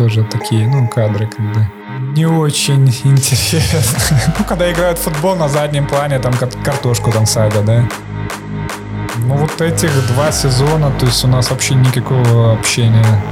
[0.00, 1.70] тоже такие, ну, кадры, когда
[2.16, 4.06] не очень интересно.
[4.38, 6.32] Ну, когда играют в футбол на заднем плане, там
[6.64, 7.86] картошку там садят, да.
[9.26, 13.22] Ну, вот этих два сезона, то есть у нас вообще никакого общения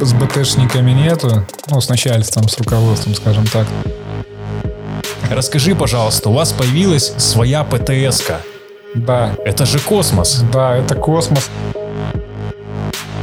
[0.00, 1.44] с, с БТшниками нету.
[1.68, 3.66] Ну, с начальством, с руководством, скажем так.
[5.28, 8.40] Расскажи, пожалуйста, у вас появилась своя ПТС-ка.
[8.94, 9.34] Да.
[9.44, 10.42] Это же космос.
[10.50, 11.50] Да, это космос.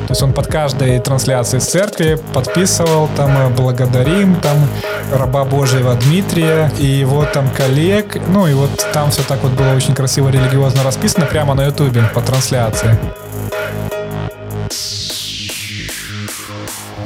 [0.07, 4.69] То есть он под каждой трансляцией с церкви подписывал там э, «Благодарим», там
[5.11, 8.21] «Раба Божьего Дмитрия» и его там коллег.
[8.27, 12.03] Ну и вот там все так вот было очень красиво религиозно расписано прямо на ютубе
[12.13, 12.99] по трансляции.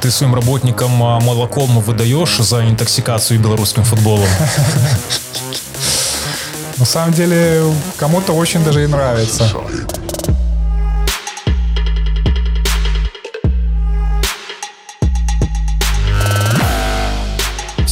[0.02, 4.28] Ты своим работникам а, молоком выдаешь за интоксикацию белорусским футболом?
[6.78, 7.62] На самом деле,
[7.98, 9.50] кому-то очень даже и нравится.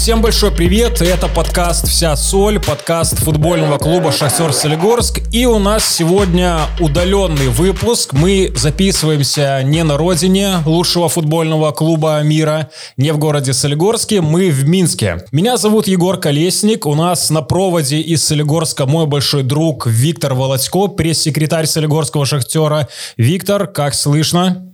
[0.08, 5.20] Всем большой привет, это подкаст «Вся соль», подкаст футбольного клуба «Шахтер Солигорск».
[5.32, 8.14] И у нас сегодня удаленный выпуск.
[8.14, 14.66] Мы записываемся не на родине лучшего футбольного клуба мира, не в городе Солигорске, мы в
[14.66, 15.26] Минске.
[15.30, 20.86] Меня зовут Егор Колесник, у нас на проводе из Солигорска мой большой друг Виктор Володько,
[20.86, 22.88] пресс-секретарь Солигорского «Шахтера».
[23.18, 24.67] Виктор, как слышно?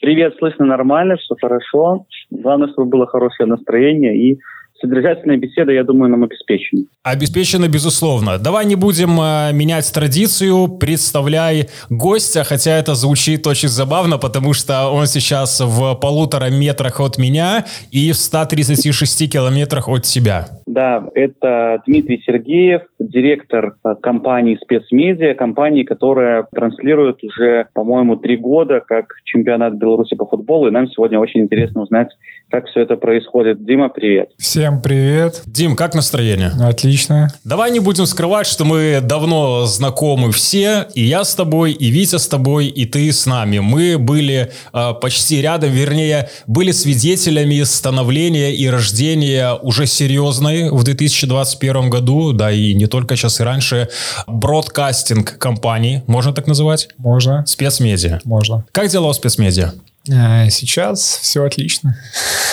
[0.00, 2.06] Привет, слышно нормально, все хорошо.
[2.30, 4.40] Главное, чтобы было хорошее настроение и
[4.80, 6.84] содержательная беседа, я думаю, нам обеспечена.
[7.02, 8.38] Обеспечена, безусловно.
[8.38, 10.68] Давай не будем э, менять традицию.
[10.68, 17.18] Представляй гостя, хотя это звучит очень забавно, потому что он сейчас в полутора метрах от
[17.18, 20.48] меня и в 136 километрах от тебя.
[20.66, 28.80] Да, это Дмитрий Сергеев, директор э, компании «Спецмедиа», компании, которая транслирует уже, по-моему, три года
[28.86, 30.68] как чемпионат Беларуси по футболу.
[30.68, 32.08] И нам сегодня очень интересно узнать,
[32.50, 33.64] как все это происходит.
[33.64, 34.30] Дима, привет.
[34.38, 35.42] Всем привет.
[35.46, 36.52] Дим, как настроение?
[36.60, 37.32] Отлично.
[37.44, 40.86] Давай не будем скрывать, что мы давно знакомы все.
[40.94, 43.58] И я с тобой, и Витя с тобой, и ты с нами.
[43.58, 51.90] Мы были э, почти рядом, вернее, были свидетелями становления и рождения уже серьезной в 2021
[51.90, 53.88] году, да и не только сейчас и раньше,
[54.26, 56.90] бродкастинг компании, можно так называть?
[56.98, 57.44] Можно.
[57.46, 58.20] Спецмедиа.
[58.24, 58.64] Можно.
[58.72, 59.72] Как дела у спецмедиа?
[60.08, 61.96] А, сейчас все отлично.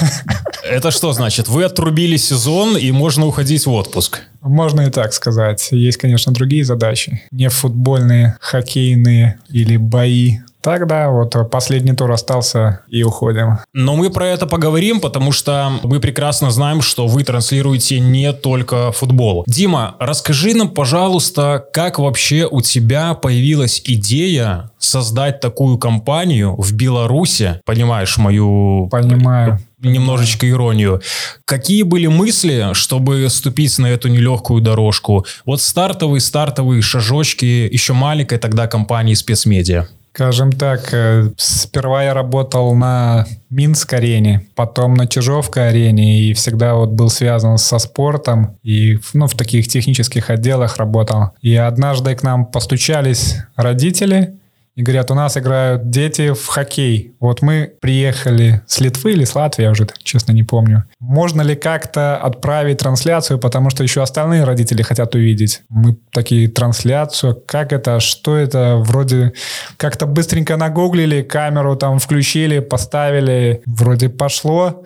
[0.63, 1.47] Это что значит?
[1.47, 4.21] Вы отрубили сезон и можно уходить в отпуск?
[4.41, 5.69] Можно и так сказать.
[5.71, 7.23] Есть, конечно, другие задачи.
[7.31, 13.59] Не футбольные, хоккейные или бои Тогда вот последний тур остался и уходим.
[13.71, 18.91] Но мы про это поговорим, потому что мы прекрасно знаем, что вы транслируете не только
[18.91, 19.45] футбол.
[19.47, 27.61] Дима, расскажи нам, пожалуйста, как вообще у тебя появилась идея создать такую компанию в Беларуси?
[27.63, 28.89] Понимаешь мою...
[28.91, 31.01] Понимаю немножечко иронию.
[31.45, 35.25] Какие были мысли, чтобы ступить на эту нелегкую дорожку?
[35.45, 39.87] Вот стартовые, стартовые шажочки еще маленькой тогда компании спецмедиа.
[40.17, 47.11] Скажем так, э, сперва я работал на Минск-арене, потом на Чижовка-арене и всегда вот был
[47.11, 51.35] связан со спортом и ну, в таких технических отделах работал.
[51.43, 54.39] И однажды к нам постучались родители
[54.77, 57.15] и говорят, у нас играют дети в хоккей.
[57.19, 60.83] Вот мы приехали с Литвы или с Латвии, я уже, честно, не помню.
[60.99, 65.63] Можно ли как-то отправить трансляцию, потому что еще остальные родители хотят увидеть.
[65.69, 69.33] Мы такие, трансляцию, как это, что это, вроде
[69.77, 74.83] как-то быстренько нагуглили, камеру там включили, поставили, вроде пошло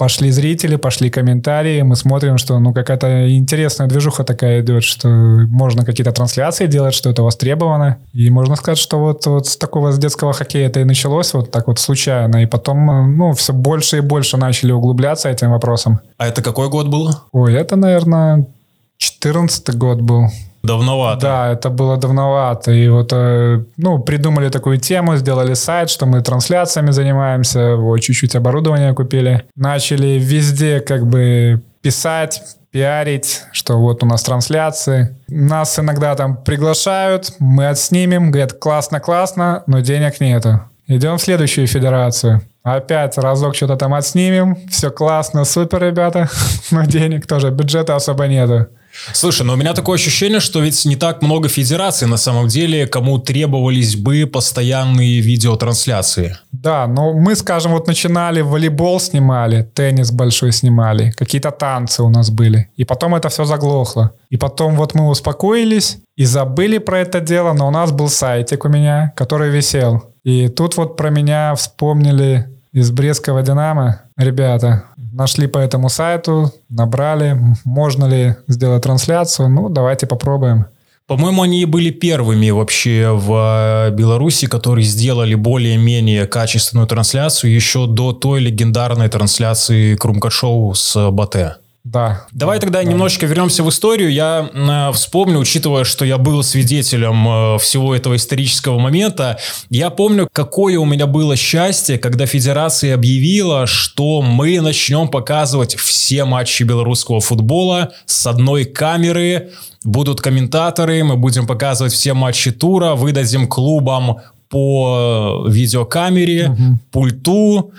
[0.00, 5.84] пошли зрители, пошли комментарии, мы смотрим, что ну какая-то интересная движуха такая идет, что можно
[5.84, 7.98] какие-то трансляции делать, что это востребовано.
[8.14, 11.50] И можно сказать, что вот, вот с такого с детского хоккея это и началось вот
[11.50, 12.42] так вот случайно.
[12.42, 16.00] И потом, ну, все больше и больше начали углубляться этим вопросом.
[16.16, 17.10] А это какой год был?
[17.32, 18.46] Ой, это, наверное,
[18.96, 20.28] 14 год был.
[20.62, 21.20] Давновато.
[21.20, 22.72] Да, это было давновато.
[22.72, 28.36] И вот, э, ну, придумали такую тему, сделали сайт, что мы трансляциями занимаемся, вот, чуть-чуть
[28.36, 29.44] оборудование купили.
[29.56, 35.16] Начали везде как бы писать, пиарить, что вот у нас трансляции.
[35.28, 40.60] Нас иногда там приглашают, мы отснимем, говорят, классно-классно, но денег нету.
[40.86, 42.42] Идем в следующую федерацию.
[42.62, 46.28] Опять разок что-то там отснимем, все классно, супер, ребята,
[46.70, 48.66] но денег тоже, бюджета особо нету.
[49.12, 52.86] Слушай, но у меня такое ощущение, что ведь не так много федераций на самом деле,
[52.86, 56.36] кому требовались бы постоянные видеотрансляции.
[56.52, 62.30] Да, но мы, скажем, вот начинали, волейбол снимали, теннис большой снимали, какие-то танцы у нас
[62.30, 62.68] были.
[62.76, 64.12] И потом это все заглохло.
[64.28, 68.64] И потом вот мы успокоились и забыли про это дело, но у нас был сайтик
[68.64, 70.04] у меня, который висел.
[70.24, 74.02] И тут вот про меня вспомнили из Брестского «Динамо».
[74.16, 79.48] Ребята, нашли по этому сайту, набрали, можно ли сделать трансляцию.
[79.48, 80.66] Ну, давайте попробуем.
[81.06, 88.12] По-моему, они были первыми вообще в э, Беларуси, которые сделали более-менее качественную трансляцию еще до
[88.12, 91.56] той легендарной трансляции Крумкашоу с Батэ.
[91.92, 92.26] Да.
[92.30, 92.84] Давай тогда да.
[92.84, 94.12] немножечко вернемся в историю.
[94.12, 99.38] Я э, вспомню, учитывая, что я был свидетелем э, всего этого исторического момента,
[99.70, 106.24] я помню, какое у меня было счастье, когда федерация объявила, что мы начнем показывать все
[106.24, 109.50] матчи белорусского футбола с одной камеры,
[109.82, 116.78] будут комментаторы, мы будем показывать все матчи тура, выдадим клубам по видеокамере, угу.
[116.92, 117.72] пульту.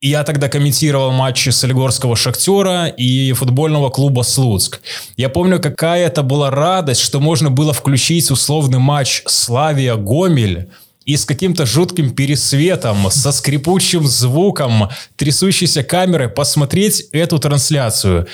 [0.00, 4.80] Я тогда комментировал матчи Солигорского «Шахтера» и футбольного клуба «Слуцк».
[5.16, 10.68] Я помню, какая это была радость, что можно было включить условный матч «Славия-Гомель»,
[11.04, 18.28] и с каким-то жутким пересветом, со скрипучим звуком, трясущейся камерой посмотреть эту трансляцию.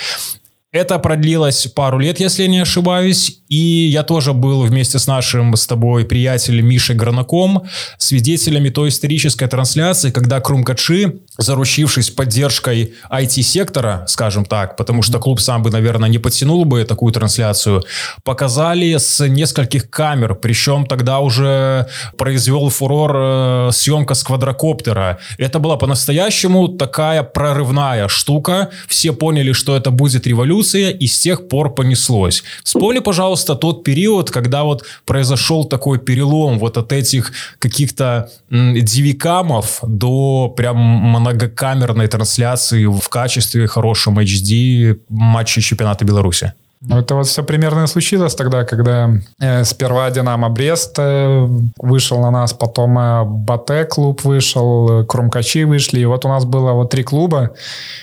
[0.75, 3.39] Это продлилось пару лет, если я не ошибаюсь.
[3.49, 7.63] И я тоже был вместе с нашим с тобой приятелем Мишей Гранаком
[7.99, 15.63] свидетелями той исторической трансляции, когда Крумкачи, заручившись поддержкой IT-сектора, скажем так, потому что клуб сам
[15.63, 17.85] бы, наверное, не подтянул бы такую трансляцию,
[18.25, 21.87] показали с нескольких камер, причем тогда уже
[22.19, 25.19] произвел фурор э, съемка с квадрокоптера.
[25.39, 28.71] Это была по-настоящему такая прорывная штука.
[28.89, 32.45] Все поняли, что это будет революция, и с тех пор понеслось.
[32.65, 40.53] Вспомни, пожалуйста, тот период, когда вот произошел такой перелом вот от этих каких-то дивикамов до
[40.57, 46.53] прям многокамерной трансляции в качестве хорошем HD матча чемпионата Беларуси.
[46.87, 49.11] Ну, это вот все примерно случилось тогда, когда
[49.41, 51.47] э, сперва «Динамо Брест» э,
[51.79, 56.45] вышел на нас, потом э, «Батэ» клуб вышел, э, «Крумкачи» вышли, и вот у нас
[56.45, 57.51] было вот три клуба.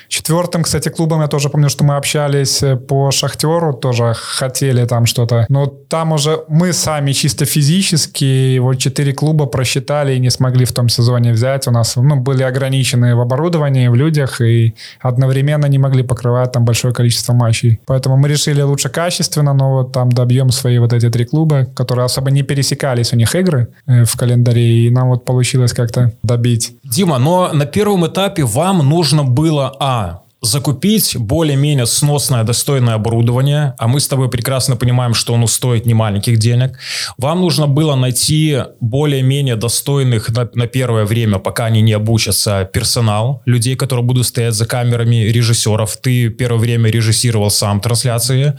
[0.08, 5.06] Четвертым, кстати, клубом я тоже помню, что мы общались э, по «Шахтеру», тоже хотели там
[5.06, 10.66] что-то, но там уже мы сами чисто физически вот четыре клуба просчитали и не смогли
[10.66, 11.68] в том сезоне взять.
[11.68, 16.66] У нас ну, были ограничены в оборудовании, в людях, и одновременно не могли покрывать там
[16.66, 17.80] большое количество матчей.
[17.86, 22.06] Поэтому мы решили лучше качественно, но вот там добьем свои вот эти три клуба, которые
[22.06, 26.76] особо не пересекались у них игры э, в календаре, и нам вот получилось как-то добить.
[26.84, 33.88] Дима, но на первом этапе вам нужно было, а, закупить более-менее сносное, достойное оборудование, а
[33.88, 36.80] мы с тобой прекрасно понимаем, что оно стоит не маленьких денег.
[37.20, 43.44] Вам нужно было найти более-менее достойных на, на первое время, пока они не обучатся, персонал,
[43.46, 45.98] людей, которые будут стоять за камерами, режиссеров.
[45.98, 48.58] Ты первое время режиссировал сам трансляции.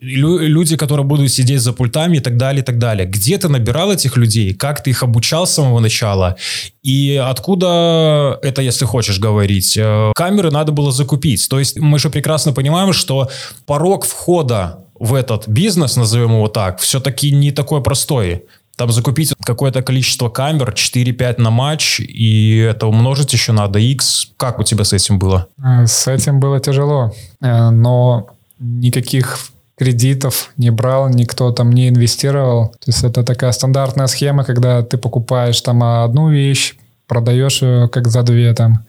[0.00, 3.06] Лю, люди, которые будут сидеть за пультами и так далее, и так далее.
[3.06, 4.54] Где ты набирал этих людей?
[4.54, 6.36] Как ты их обучал с самого начала?
[6.82, 9.76] И откуда это, если хочешь говорить?
[9.76, 11.17] Э, камеры надо было закупить.
[11.48, 13.28] То есть мы же прекрасно понимаем, что
[13.66, 18.44] порог входа в этот бизнес, назовем его так, все-таки не такой простой.
[18.76, 24.30] Там закупить какое-то количество камер, 4-5 на матч, и это умножить еще надо X.
[24.36, 25.48] Как у тебя с этим было?
[25.62, 28.28] Э, с этим было тяжело, э, но
[28.60, 29.38] никаких
[29.76, 32.68] кредитов не брал, никто там не инвестировал.
[32.68, 36.76] То есть это такая стандартная схема, когда ты покупаешь там одну вещь,
[37.06, 38.84] продаешь ее как за две там.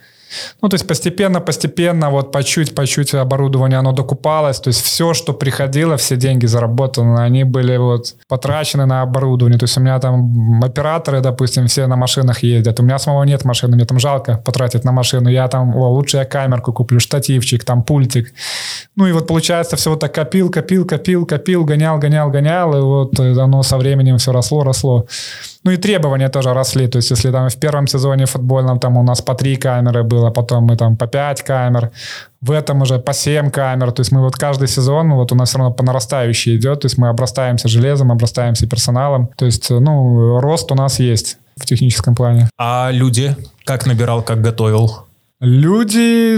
[0.62, 4.60] Ну, то есть постепенно, постепенно, вот по чуть, по чуть оборудование, оно докупалось.
[4.60, 9.58] То есть все, что приходило, все деньги заработаны, они были вот потрачены на оборудование.
[9.58, 12.80] То есть у меня там операторы, допустим, все на машинах ездят.
[12.80, 15.30] У меня самого нет машины, мне там жалко потратить на машину.
[15.30, 18.34] Я там, о, лучше я камерку куплю, штативчик, там пультик.
[18.96, 22.78] Ну и вот получается все вот так копил, копил, копил, копил, гонял, гонял, гонял.
[22.78, 25.08] И вот оно со временем все росло, росло.
[25.64, 26.88] Ну и требования тоже росли.
[26.88, 30.30] То есть если там в первом сезоне футбольном там у нас по три камеры было,
[30.30, 31.92] потом мы там по пять камер,
[32.42, 33.92] в этом уже по 7 камер.
[33.92, 36.82] То есть мы вот каждый сезон, вот у нас все равно по нарастающей идет.
[36.82, 39.30] То есть мы обрастаемся железом, обрастаемся персоналом.
[39.36, 42.50] То есть, ну, рост у нас есть в техническом плане.
[42.58, 43.36] А люди?
[43.66, 45.06] Как набирал, как готовил?
[45.42, 46.38] Люди,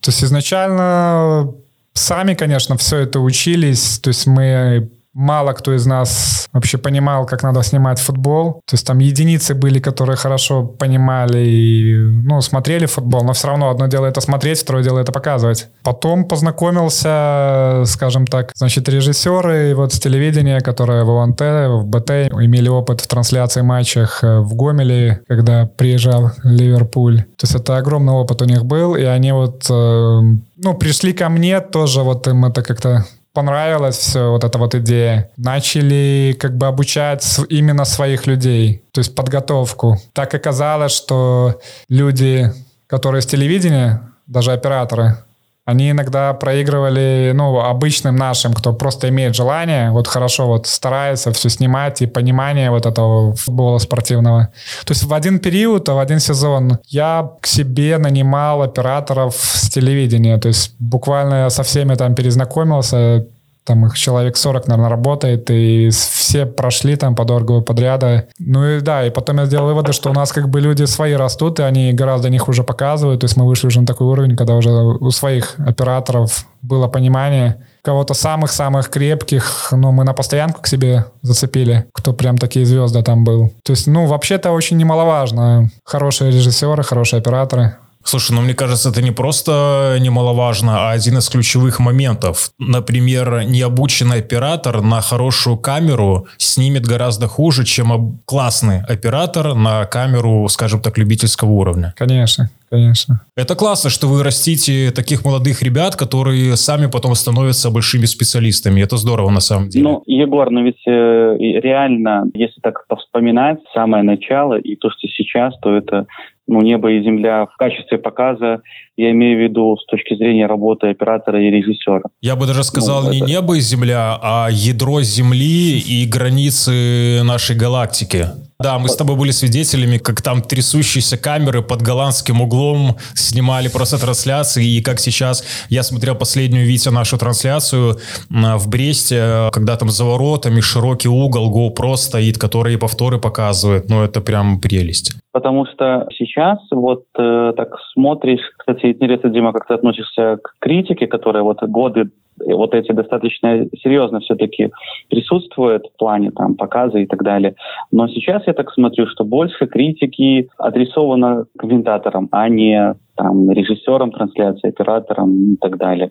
[0.00, 1.52] то есть изначально
[1.94, 3.98] сами, конечно, все это учились.
[3.98, 8.60] То есть мы мало кто из нас вообще понимал, как надо снимать футбол.
[8.66, 13.70] То есть там единицы были, которые хорошо понимали и ну, смотрели футбол, но все равно
[13.70, 15.68] одно дело это смотреть, второе дело это показывать.
[15.82, 22.10] Потом познакомился, скажем так, значит, режиссеры вот с телевидения, которые в ОНТ, в БТ
[22.44, 27.22] имели опыт в трансляции матчах э, в Гомеле, когда приезжал Ливерпуль.
[27.38, 30.20] То есть это огромный опыт у них был, и они вот э,
[30.56, 33.06] ну, пришли ко мне тоже, вот им это как-то
[33.36, 35.30] понравилась все вот эта вот идея.
[35.36, 39.98] Начали как бы обучать именно своих людей, то есть подготовку.
[40.12, 42.52] Так оказалось, что люди
[42.86, 45.18] которые с телевидения, даже операторы,
[45.66, 51.50] они иногда проигрывали, ну, обычным нашим, кто просто имеет желание, вот хорошо вот старается все
[51.50, 54.48] снимать и понимание вот этого футбола спортивного.
[54.84, 60.38] То есть в один период, в один сезон я к себе нанимал операторов с телевидения,
[60.38, 63.26] то есть буквально со всеми там перезнакомился,
[63.66, 68.28] там их человек 40, наверное, работает, и все прошли там по дорогу подряда.
[68.38, 71.14] Ну и да, и потом я сделал выводы, что у нас как бы люди свои
[71.14, 74.36] растут, и они гораздо них уже показывают, то есть мы вышли уже на такой уровень,
[74.36, 80.66] когда уже у своих операторов было понимание, кого-то самых-самых крепких, ну, мы на постоянку к
[80.66, 83.52] себе зацепили, кто прям такие звезды там был.
[83.64, 85.70] То есть, ну, вообще-то очень немаловажно.
[85.84, 87.76] Хорошие режиссеры, хорошие операторы.
[88.06, 92.52] Слушай, ну мне кажется, это не просто немаловажно, а один из ключевых моментов.
[92.56, 100.80] Например, необученный оператор на хорошую камеру снимет гораздо хуже, чем классный оператор на камеру, скажем
[100.80, 101.94] так, любительского уровня.
[101.96, 103.20] Конечно, конечно.
[103.36, 108.80] Это классно, что вы растите таких молодых ребят, которые сами потом становятся большими специалистами.
[108.80, 109.84] Это здорово на самом деле.
[109.84, 115.54] Ну, Егор, но ведь э, реально, если так повспоминать самое начало и то, что сейчас,
[115.60, 116.06] то это
[116.48, 118.60] ну, небо и земля в качестве показа,
[118.96, 122.02] я имею в виду с точки зрения работы оператора и режиссера.
[122.20, 123.26] Я бы даже сказал ну, не это...
[123.26, 128.26] небо и земля, а ядро Земли и границы нашей галактики.
[128.58, 133.98] Да, мы с тобой были свидетелями, как там трясущиеся камеры под голландским углом снимали просто
[133.98, 140.04] трансляции, и как сейчас я смотрел последнюю, Витя, нашу трансляцию в Бресте, когда там за
[140.04, 143.90] воротами широкий угол GoPro стоит, который повторы показывает.
[143.90, 145.12] Ну, это прям прелесть.
[145.36, 151.06] Потому что сейчас вот э, так смотришь, кстати, интересно, Дима, как ты относишься к критике,
[151.06, 154.70] которая вот годы вот эти достаточно серьезно все-таки
[155.10, 157.54] присутствуют в плане там показа и так далее.
[157.92, 164.68] Но сейчас я так смотрю, что больше критики адресовано комментаторам, а не там, режиссерам трансляции,
[164.68, 166.10] операторам и так далее.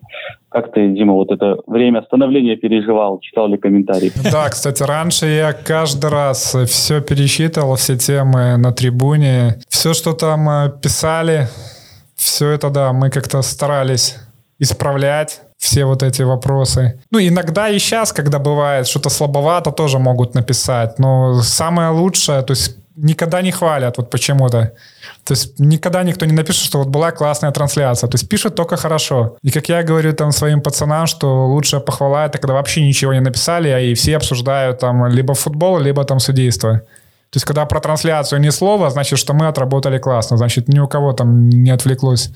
[0.49, 3.19] Как ты, Дима, вот это время становления переживал?
[3.19, 4.11] Читал ли комментарии?
[4.31, 10.49] Да, кстати, раньше я каждый раз все пересчитывал, все темы на трибуне, все, что там
[10.49, 11.47] э, писали,
[12.15, 14.17] все это, да, мы как-то старались
[14.59, 17.01] исправлять все вот эти вопросы.
[17.11, 20.99] Ну, иногда и сейчас, когда бывает что-то слабовато, тоже могут написать.
[20.99, 24.73] Но самое лучшее, то есть никогда не хвалят вот почему-то.
[25.23, 28.09] То есть никогда никто не напишет, что вот была классная трансляция.
[28.09, 29.37] То есть пишут только хорошо.
[29.41, 33.21] И как я говорю там своим пацанам, что лучшая похвала это когда вообще ничего не
[33.21, 36.81] написали, а и все обсуждают там либо футбол, либо там судейство.
[37.31, 40.37] То есть, когда про трансляцию ни слова, значит, что мы отработали классно.
[40.37, 42.29] Значит, ни у кого там не отвлеклось.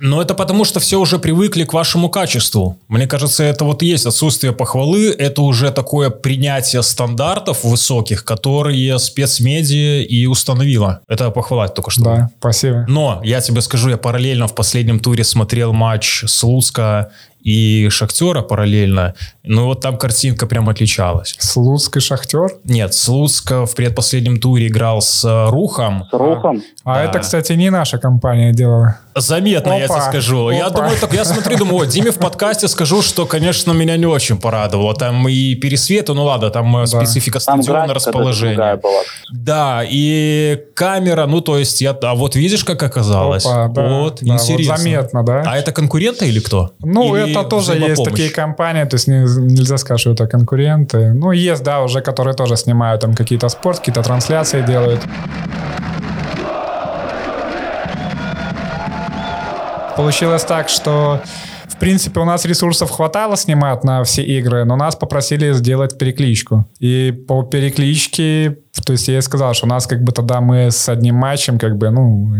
[0.00, 2.78] Но это потому, что все уже привыкли к вашему качеству.
[2.88, 10.02] Мне кажется, это вот есть отсутствие похвалы, это уже такое принятие стандартов высоких, которые спецмедиа
[10.02, 11.00] и установила.
[11.08, 12.04] Это похвала только что.
[12.04, 12.86] Да, спасибо.
[12.88, 17.10] Но я тебе скажу, я параллельно в последнем туре смотрел матч Слуцка
[17.42, 19.14] и Шахтера параллельно.
[19.42, 21.34] Ну вот там картинка прям отличалась.
[21.38, 22.50] Слуцк и Шахтер?
[22.64, 26.06] Нет, Слуцк в предпоследнем туре играл с Рухом.
[26.10, 26.62] С Рухом?
[26.84, 28.98] А, а это, кстати, не наша компания делала.
[29.14, 29.80] Заметно, Опа.
[29.80, 30.48] я тебе скажу.
[30.48, 30.56] Опа.
[30.56, 34.38] Я думаю, так я смотрю, думаю, Диме в подкасте скажу, что, конечно, меня не очень
[34.38, 34.94] порадовало.
[34.94, 36.86] Там и пересветы, ну ладно, там э, да.
[36.86, 38.80] специфика стадиона, расположение.
[39.32, 43.44] Да, и камера, ну то есть, я, а вот видишь, как оказалось?
[43.46, 44.72] Опа, да, вот, да, интересно.
[44.72, 45.42] Вот заметно, да?
[45.46, 46.70] А это конкуренты или кто?
[46.80, 51.12] Ну, или это тоже есть такие компании, то есть не, нельзя сказать, что это конкуренты.
[51.12, 55.00] Ну, есть, да, уже, которые тоже снимают там какие-то спорт, какие-то трансляции делают.
[60.00, 61.20] Получилось так, что
[61.68, 66.64] в принципе, у нас ресурсов хватало снимать на все игры, но нас попросили сделать перекличку.
[66.78, 70.88] И по перекличке, то есть я сказал, что у нас как бы тогда мы с
[70.88, 72.32] одним матчем, как бы, ну...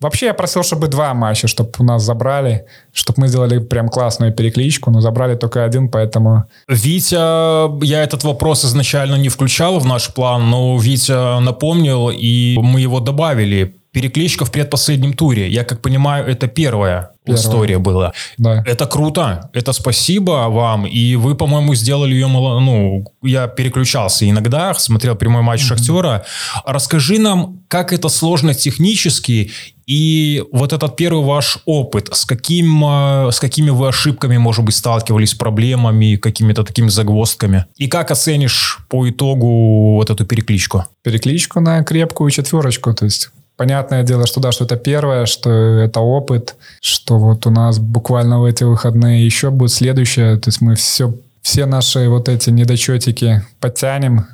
[0.00, 4.32] Вообще я просил, чтобы два матча, чтобы у нас забрали, чтобы мы сделали прям классную
[4.32, 6.44] перекличку, но забрали только один, поэтому...
[6.66, 12.80] Витя, я этот вопрос изначально не включал в наш план, но Витя напомнил, и мы
[12.80, 15.48] его добавили перекличка в предпоследнем туре.
[15.48, 17.42] Я как понимаю, это первая Первая.
[17.42, 18.12] история была.
[18.36, 18.62] Да.
[18.66, 19.48] Это круто.
[19.54, 20.84] Это спасибо вам.
[20.86, 22.26] И вы, по-моему, сделали ее...
[22.26, 22.60] Мало...
[22.60, 25.78] Ну, я переключался иногда, смотрел прямой матч mm-hmm.
[25.78, 26.24] Шахтера.
[26.66, 29.50] Расскажи нам, как это сложно технически
[29.86, 34.74] и вот этот первый ваш опыт, с, каким, э, с какими вы ошибками, может быть,
[34.74, 37.64] сталкивались, проблемами, какими-то такими загвоздками?
[37.76, 40.84] И как оценишь по итогу вот эту перекличку?
[41.02, 42.92] Перекличку на крепкую четверочку.
[42.92, 47.50] То есть Понятное дело, что да, что это первое, что это опыт, что вот у
[47.50, 50.36] нас буквально в эти выходные еще будет следующее.
[50.36, 54.26] То есть мы все, все наши вот эти недочетики подтянем.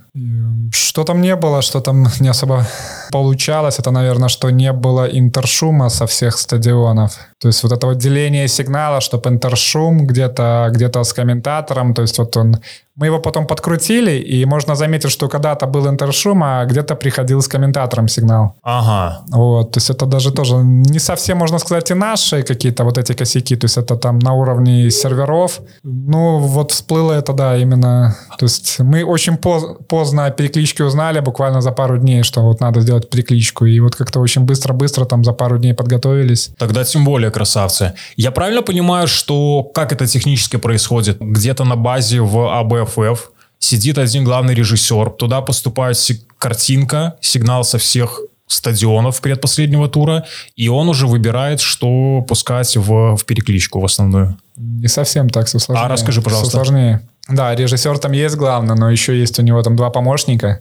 [0.73, 2.67] Что там не было, что там не особо
[3.13, 7.19] получалось, это, наверное, что не было интершума со всех стадионов.
[7.43, 12.19] То есть вот это вот деление сигнала, чтобы интершум где-то где с комментатором, то есть
[12.19, 12.57] вот он
[12.95, 17.49] мы его потом подкрутили, и можно заметить, что когда-то был интершум, а где-то приходил с
[17.49, 18.55] комментатором сигнал.
[18.63, 19.23] Ага.
[19.29, 23.15] Вот, то есть это даже тоже не совсем, можно сказать, и наши какие-то вот эти
[23.15, 25.61] косяки, то есть это там на уровне серверов.
[25.83, 31.63] Ну, вот всплыло это, да, именно, то есть мы очень поз- поздно переклички узнали, буквально
[31.63, 35.33] за пару дней, что вот надо сделать перекличку, и вот как-то очень быстро-быстро там за
[35.33, 36.51] пару дней подготовились.
[36.59, 37.95] Тогда тем более красавцы.
[38.17, 41.19] Я правильно понимаю, что как это технически происходит?
[41.21, 45.97] Где-то на базе в АБ ФФ, сидит один главный режиссер, туда поступает
[46.39, 50.25] картинка, сигнал со всех стадионов предпоследнего тура,
[50.57, 54.37] и он уже выбирает, что пускать в, в перекличку в основную.
[54.57, 55.87] Не совсем так все сложнее.
[55.87, 56.51] А расскажи, пожалуйста.
[56.51, 57.01] Все сложнее.
[57.29, 60.61] Да, режиссер там есть главный, но еще есть у него там два помощника.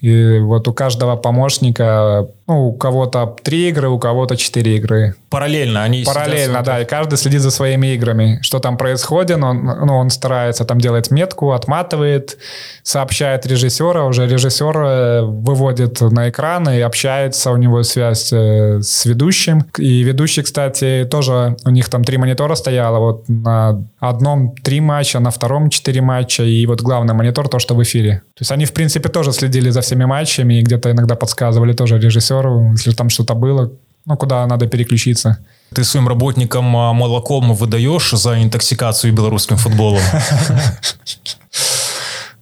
[0.00, 5.14] И вот у каждого помощника, ну, у кого-то три игры, у кого-то четыре игры.
[5.30, 8.38] Параллельно они Параллельно, да, и каждый следит за своими играми.
[8.42, 12.38] Что там происходит, он, ну, он старается там делать метку, отматывает,
[12.82, 19.04] сообщает режиссера, уже режиссер э, выводит на экран и общается, у него связь э, с
[19.04, 19.66] ведущим.
[19.76, 25.18] И ведущий, кстати, тоже, у них там три монитора стояло, вот на одном три матча,
[25.18, 28.22] на втором четыре матча, и вот главный монитор то, что в эфире.
[28.34, 31.98] То есть они, в принципе, тоже следили за всеми матчами и где-то иногда подсказывали тоже
[31.98, 32.35] режиссеру,
[32.72, 33.70] если там что-то было,
[34.04, 35.38] ну, куда надо переключиться.
[35.74, 40.02] Ты своим работникам а, молоком выдаешь за интоксикацию белорусским футболом?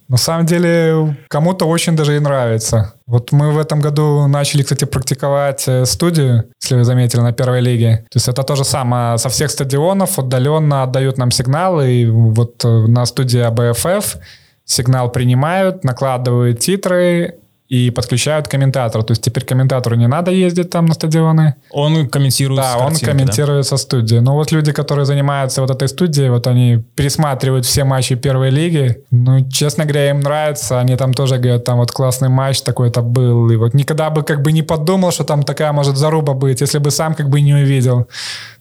[0.07, 2.93] На самом деле, кому-то очень даже и нравится.
[3.07, 7.61] Вот мы в этом году начали, кстати, практиковать э, студию, если вы заметили, на первой
[7.61, 8.05] лиге.
[8.11, 9.17] То есть это то же самое.
[9.17, 11.91] Со всех стадионов удаленно отдают нам сигналы.
[11.91, 14.17] И вот э, на студии АБФФ
[14.63, 19.01] сигнал принимают, накладывают титры, и подключают комментатора.
[19.01, 21.55] То есть теперь комментатору не надо ездить там на стадионы.
[21.71, 23.69] Он комментирует Да, он комментирует да?
[23.69, 24.17] со студии.
[24.17, 28.97] Но вот люди, которые занимаются вот этой студией, вот они пересматривают все матчи первой лиги.
[29.09, 30.79] Ну, честно говоря, им нравится.
[30.79, 33.49] Они там тоже говорят, там вот классный матч такой-то был.
[33.49, 36.77] И вот никогда бы как бы не подумал, что там такая может заруба быть, если
[36.77, 38.07] бы сам как бы не увидел.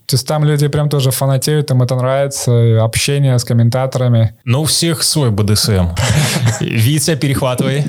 [0.06, 4.34] То есть там люди прям тоже фанатеют, им это нравится, общение с комментаторами.
[4.44, 5.88] Ну, у всех свой БДСМ.
[6.60, 7.84] Витя, перехватывай.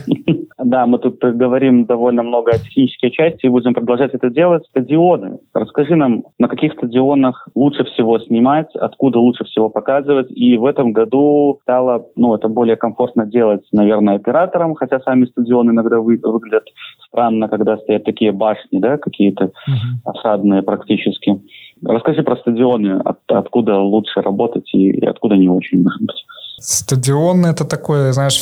[0.65, 4.65] Да, мы тут говорим довольно много о технической части и будем продолжать это делать.
[4.65, 5.37] Стадионы.
[5.53, 10.31] Расскажи нам, на каких стадионах лучше всего снимать, откуда лучше всего показывать.
[10.31, 15.69] И в этом году стало, ну, это более комфортно делать, наверное, операторам, хотя сами стадионы
[15.69, 16.63] иногда вы, выглядят
[17.07, 20.01] странно, когда стоят такие башни, да, какие-то uh-huh.
[20.03, 21.41] осадные практически.
[21.85, 26.25] Расскажи про стадионы, от, откуда лучше работать и, и откуда не очень, может быть.
[26.59, 28.41] Стадион это такой, знаешь,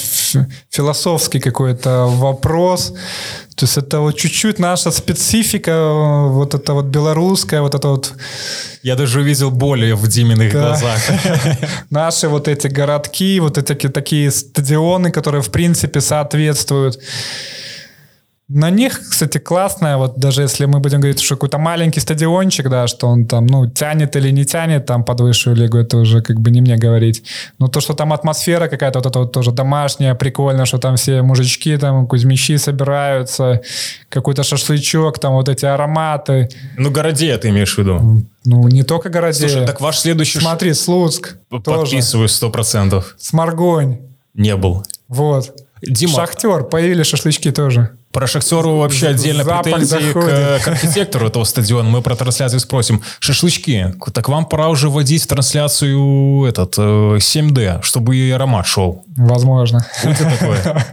[0.70, 2.94] философский какой-то вопрос.
[3.56, 8.14] То есть это вот чуть-чуть наша специфика, вот это вот белорусская, вот это вот...
[8.84, 10.60] Я даже увидел боли в Диминых да.
[10.60, 11.00] глазах.
[11.90, 17.00] Наши вот эти городки, вот эти такие стадионы, которые в принципе соответствуют
[18.50, 22.88] на них, кстати, классная, вот даже если мы будем говорить, что какой-то маленький стадиончик, да,
[22.88, 26.42] что он там, ну, тянет или не тянет там под высшую лигу, это уже как
[26.42, 27.24] бы не мне говорить.
[27.58, 31.22] Но то, что там атмосфера какая-то вот это вот тоже домашняя, прикольно, что там все
[31.22, 33.62] мужички, там, кузьмичи собираются,
[34.10, 36.50] какой-то шашлычок, там вот эти ароматы.
[36.78, 38.24] Ну, городе ты имеешь в виду?
[38.44, 39.40] Ну, не только городе.
[39.40, 40.40] Слушай, так ваш следующий...
[40.40, 43.16] Смотри, Слуцк Подписываю сто процентов.
[43.18, 44.00] Сморгонь.
[44.34, 44.84] Не был.
[45.08, 45.54] Вот.
[45.82, 46.14] Дима.
[46.14, 47.92] Шахтер, появились шашлычки тоже.
[48.14, 51.90] Про Шахтеру вообще отдельно Запах претензии к, к архитектору этого стадиона.
[51.90, 53.02] Мы про трансляцию спросим.
[53.20, 53.96] Шашлычки.
[54.14, 59.04] Так вам пора уже вводить в трансляцию этот 7D, э, чтобы и аромат шел.
[59.18, 59.84] Возможно.
[60.04, 60.86] Будет такое.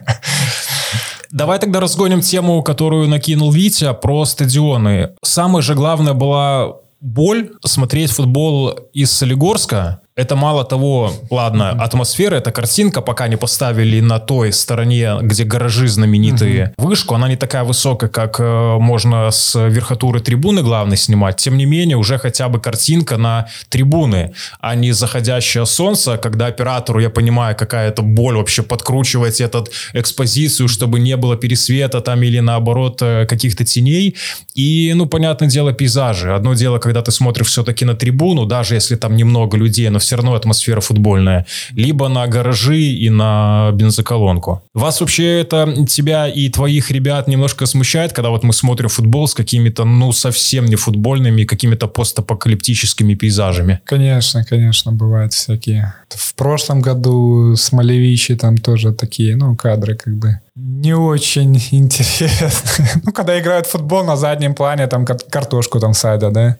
[1.30, 5.10] Давай тогда разгоним тему, которую накинул Витя, про стадионы.
[5.22, 12.52] Самая же главная была боль смотреть футбол из Солигорска, это мало того, ладно, атмосфера, эта
[12.52, 16.88] картинка, пока не поставили на той стороне, где гаражи знаменитые, угу.
[16.88, 21.36] вышку, она не такая высокая, как э, можно с верхотуры трибуны главной снимать.
[21.36, 27.00] Тем не менее, уже хотя бы картинка на трибуны, а не заходящее солнце, когда оператору,
[27.00, 33.00] я понимаю, какая-то боль вообще подкручивать этот экспозицию, чтобы не было пересвета там или наоборот
[33.00, 34.16] э, каких-то теней.
[34.54, 36.34] И, ну, понятное дело, пейзажи.
[36.34, 40.09] Одно дело, когда ты смотришь все-таки на трибуну, даже если там немного людей, но все
[40.10, 41.46] все равно атмосфера футбольная.
[41.70, 44.64] Либо на гаражи и на бензоколонку.
[44.74, 49.34] Вас вообще это, тебя и твоих ребят немножко смущает, когда вот мы смотрим футбол с
[49.34, 53.78] какими-то, ну, совсем не футбольными, какими-то постапокалиптическими пейзажами?
[53.84, 55.94] Конечно, конечно, бывают всякие.
[56.08, 62.50] В прошлом году с Малевичи там тоже такие, ну, кадры как бы Не очень интересно.
[63.04, 66.58] ну, когда играют в футбол, на заднем плане там картошку там садят, да?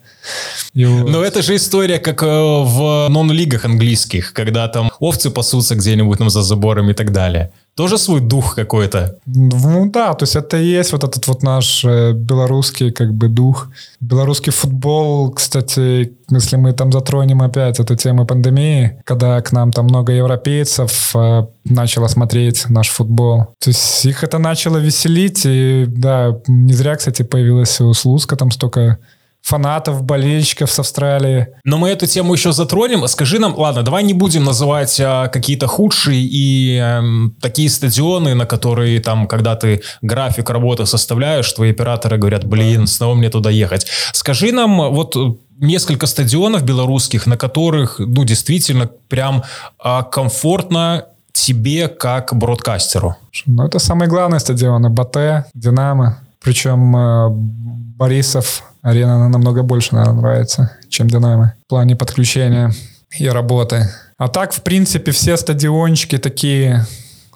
[0.72, 6.18] И Но это же история, как э, в нон-лигах английских, когда там овцы пасутся где-нибудь
[6.18, 9.18] там за забором и так далее тоже свой дух какой-то.
[9.26, 13.28] Ну да, то есть это и есть вот этот вот наш э, белорусский как бы
[13.28, 13.68] дух.
[14.00, 19.86] Белорусский футбол, кстати, если мы там затронем опять эту тему пандемии, когда к нам там
[19.86, 23.46] много европейцев э, начало смотреть наш футбол.
[23.58, 28.50] То есть их это начало веселить, и да, не зря, кстати, появилась у Слуцка там
[28.50, 28.98] столько
[29.42, 31.48] фанатов, болельщиков с Австралии.
[31.64, 33.06] Но мы эту тему еще затронем.
[33.08, 37.02] Скажи нам, ладно, давай не будем называть а, какие-то худшие и а,
[37.40, 43.14] такие стадионы, на которые там, когда ты график работы составляешь, твои операторы говорят, блин, снова
[43.14, 43.86] мне туда ехать.
[44.12, 45.16] Скажи нам, вот
[45.58, 49.42] несколько стадионов белорусских, на которых, ну, действительно, прям
[49.78, 53.16] а, комфортно тебе как бродкастеру.
[53.46, 54.90] Ну, это самые главные стадионы.
[54.90, 56.20] БТ, Динамо.
[56.42, 62.72] Причем э, Борисов Арена намного больше, наверное, нравится, чем Динамо в плане подключения
[63.18, 63.88] и работы.
[64.16, 66.86] А так, в принципе, все стадиончики такие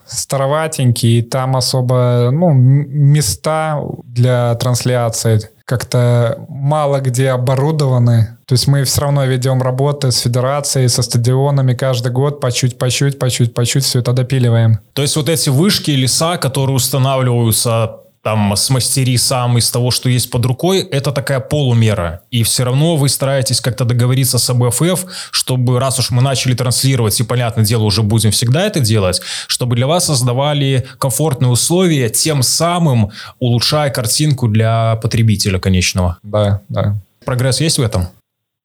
[0.07, 8.37] староватенькие, и там особо, ну, места для трансляции как-то мало где оборудованы.
[8.47, 12.77] То есть мы все равно ведем работы с федерацией, со стадионами каждый год по чуть,
[12.77, 14.81] по чуть, по чуть, по чуть все это допиливаем.
[14.93, 20.31] То есть вот эти вышки, леса, которые устанавливаются там смастери сам из того, что есть
[20.31, 22.23] под рукой, это такая полумера.
[22.31, 27.21] И все равно вы стараетесь как-то договориться с АБФФ, чтобы раз уж мы начали транслировать,
[27.21, 32.43] и, понятное дело, уже будем всегда это делать, чтобы для вас создавали комфортные условия, тем
[32.43, 33.11] самым
[33.41, 36.17] улучшая картинку для потребителя конечного.
[36.23, 36.97] Да, да.
[37.27, 38.09] Прогресс есть в этом?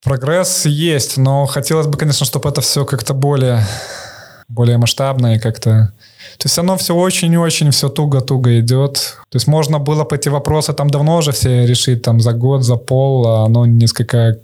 [0.02, 3.66] Прогресс есть, но хотелось бы, конечно, чтобы это все как-то более,
[4.50, 5.92] более масштабно как-то
[6.38, 9.18] то есть оно все очень-очень все туго-туго идет.
[9.28, 12.62] То есть можно было по эти вопросы там давно уже все решить, там за год,
[12.62, 14.38] за пол, а оно несколько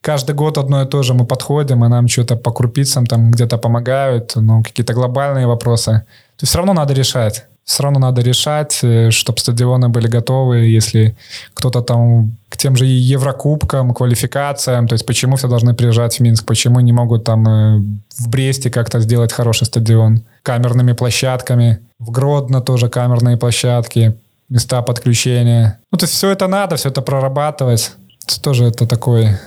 [0.00, 3.58] каждый год одно и то же мы подходим, и нам что-то по крупицам там где-то
[3.58, 6.04] помогают, ну, какие-то глобальные вопросы.
[6.36, 10.66] То есть все равно надо решать все равно надо решать, э, чтобы стадионы были готовы,
[10.66, 11.16] если
[11.54, 16.44] кто-то там к тем же Еврокубкам, квалификациям, то есть почему все должны приезжать в Минск,
[16.44, 17.78] почему не могут там э,
[18.18, 24.16] в Бресте как-то сделать хороший стадион, камерными площадками, в Гродно тоже камерные площадки,
[24.48, 25.78] места подключения.
[25.90, 27.92] Ну, то есть все это надо, все это прорабатывать.
[28.24, 29.38] Это тоже это такой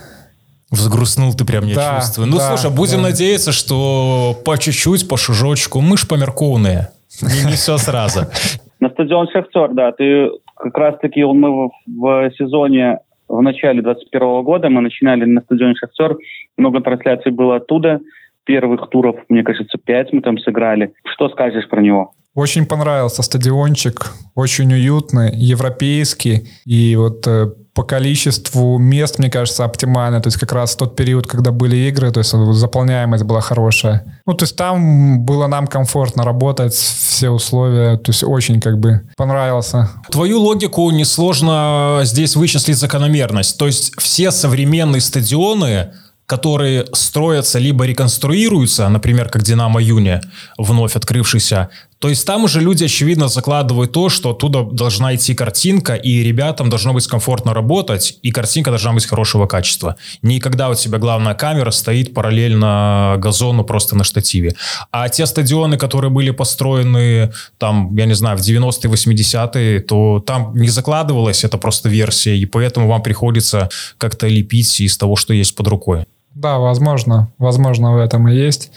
[0.70, 2.26] Взгрустнул ты прям, я да, чувствую.
[2.26, 3.10] Ну, да, слушай, будем да.
[3.10, 6.90] надеяться, что по чуть-чуть, по шужочку, мы ж померковные.
[7.22, 8.20] Не, не все сразу.
[8.80, 9.92] На стадион «Шахтер», да.
[9.92, 16.16] Ты как раз-таки мы в сезоне в начале 2021 года мы начинали на стадионе «Шахтер».
[16.56, 18.00] Много трансляций было оттуда.
[18.44, 20.92] Первых туров, мне кажется, пять мы там сыграли.
[21.04, 22.12] Что скажешь про него?
[22.36, 26.50] Очень понравился стадиончик, очень уютный, европейский.
[26.66, 30.20] И вот э, по количеству мест, мне кажется, оптимально.
[30.20, 34.20] То есть как раз тот период, когда были игры, то есть заполняемость была хорошая.
[34.26, 39.00] Ну, то есть там было нам комфортно работать, все условия, то есть очень как бы
[39.16, 39.88] понравился.
[40.10, 43.56] Твою логику несложно здесь вычислить закономерность.
[43.56, 45.88] То есть все современные стадионы
[46.26, 50.20] которые строятся либо реконструируются, например, как «Динамо Юни»,
[50.58, 55.94] вновь открывшийся, то есть там уже люди, очевидно, закладывают то, что оттуда должна идти картинка,
[55.94, 59.96] и ребятам должно быть комфортно работать, и картинка должна быть хорошего качества.
[60.22, 64.54] Не когда у тебя главная камера стоит параллельно газону просто на штативе.
[64.90, 70.54] А те стадионы, которые были построены, там, я не знаю, в 90-е, 80-е, то там
[70.54, 75.54] не закладывалась эта просто версия, и поэтому вам приходится как-то лепить из того, что есть
[75.54, 76.04] под рукой.
[76.36, 77.32] Да, возможно.
[77.38, 78.70] Возможно, в этом и есть.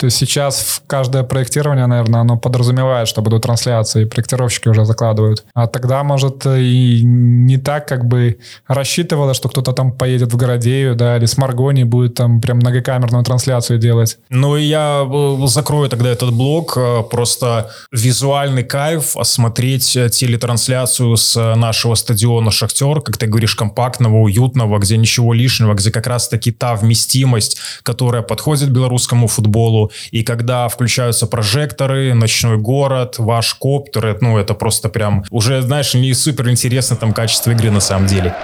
[0.00, 5.44] То сейчас каждое проектирование, наверное, оно подразумевает, что будут трансляции, проектировщики уже закладывают.
[5.52, 10.96] А тогда, может, и не так как бы рассчитывалось, что кто-то там поедет в Городею,
[10.96, 14.16] да, или с Маргони будет там прям многокамерную трансляцию делать.
[14.30, 16.78] Ну, я э, закрою тогда этот блок.
[16.78, 24.16] Э, просто визуальный кайф осмотреть э, телетрансляцию с нашего стадиона «Шахтер», как ты говоришь, компактного,
[24.16, 30.68] уютного, где ничего лишнего, где как раз-таки та вместимость, которая подходит белорусскому футболу, и когда
[30.68, 36.96] включаются прожекторы, ночной город, ваш коптер, ну, это просто прям уже, знаешь, не супер интересно
[36.96, 38.34] там качество игры на самом деле.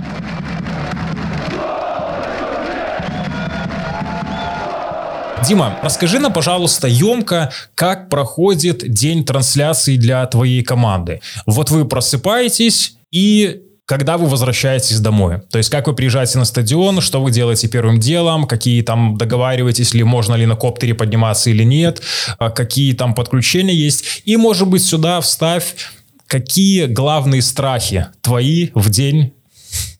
[5.46, 11.20] Дима, расскажи нам, пожалуйста, емко, как проходит день трансляции для твоей команды.
[11.46, 15.40] Вот вы просыпаетесь, и когда вы возвращаетесь домой?
[15.50, 19.94] То есть как вы приезжаете на стадион, что вы делаете первым делом, какие там договариваетесь,
[19.94, 22.02] ли можно ли на коптере подниматься или нет,
[22.38, 24.22] а какие там подключения есть.
[24.24, 25.76] И, может быть, сюда вставь,
[26.26, 29.32] какие главные страхи твои в день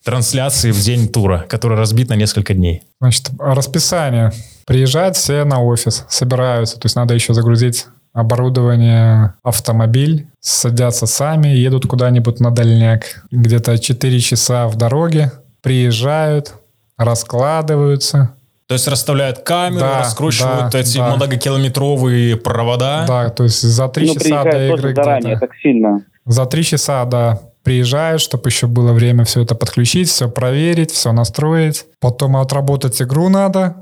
[0.03, 2.83] трансляции, в день тура, который разбит на несколько дней?
[2.99, 4.33] Значит, расписание.
[4.65, 7.85] Приезжают все на офис, собираются, то есть надо еще загрузить
[8.17, 13.03] оборудование, автомобиль, садятся сами, едут куда-нибудь на дальняк.
[13.31, 16.53] Где-то 4 часа в дороге, приезжают,
[16.97, 18.33] раскладываются.
[18.67, 21.15] То есть расставляют камеру, Да, раскручивают да, эти да.
[21.15, 23.05] многокилометровые провода.
[23.07, 26.01] Да, то есть за 3 Ну, часа до тоже игры заранее, так сильно.
[26.25, 31.13] За три часа, да, приезжают, чтобы еще было время все это подключить, все проверить, все
[31.13, 31.85] настроить.
[32.01, 33.77] Потом отработать игру надо,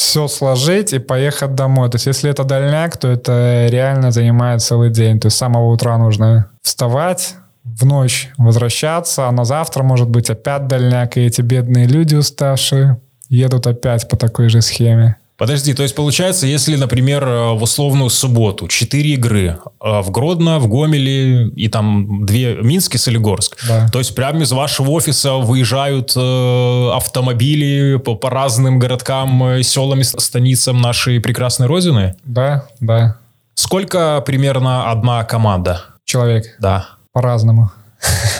[0.00, 1.90] все сложить и поехать домой.
[1.90, 5.20] То есть если это дальняк, то это реально занимает целый день.
[5.20, 7.34] То есть с самого утра нужно вставать,
[7.64, 13.00] в ночь возвращаться, а на завтра может быть опять дальняк, и эти бедные люди уставшие
[13.28, 15.16] едут опять по такой же схеме.
[15.40, 20.58] Подожди, то есть получается, если, например, э, в условную субботу 4 игры э, в Гродно,
[20.58, 23.88] в Гомеле и там две Минск и Солигорск, Да.
[23.88, 30.02] то есть прямо из вашего офиса выезжают э, автомобили по, по разным городкам, селам и
[30.04, 32.16] ст- станицам нашей прекрасной Родины?
[32.24, 33.16] Да, да.
[33.54, 35.82] Сколько примерно одна команда?
[36.04, 36.86] Человек Да.
[37.12, 37.70] по-разному.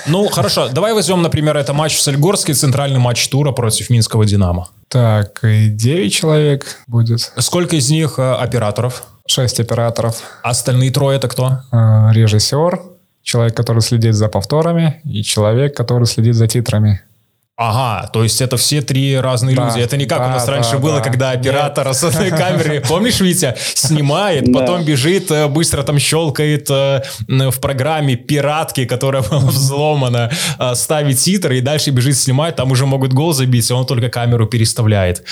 [0.06, 4.68] Ну, хорошо, давай возьмем, например, это матч в Солигорске, центральный матч тура против Минского «Динамо».
[4.88, 7.32] Так, и 9 человек будет.
[7.38, 9.04] Сколько из них э, операторов?
[9.26, 10.22] 6 операторов.
[10.42, 11.58] Остальные трое это кто?
[11.70, 11.76] э,
[12.12, 12.80] режиссер,
[13.22, 17.02] человек, который следит за повторами, и человек, который следит за титрами.
[17.62, 19.80] Ага, то есть это все три разные Да, люди.
[19.80, 20.78] Это не как да, у нас да, раньше да.
[20.78, 24.60] было, когда оператор с одной камеры, помнишь, Витя, снимает, Да.
[24.60, 31.18] потом бежит, э, быстро там щелкает э, в программе пиратки, которая была взломана, э, ставит
[31.18, 35.22] титры и дальше бежит снимать, там уже могут гол забить, он только камеру переставляет.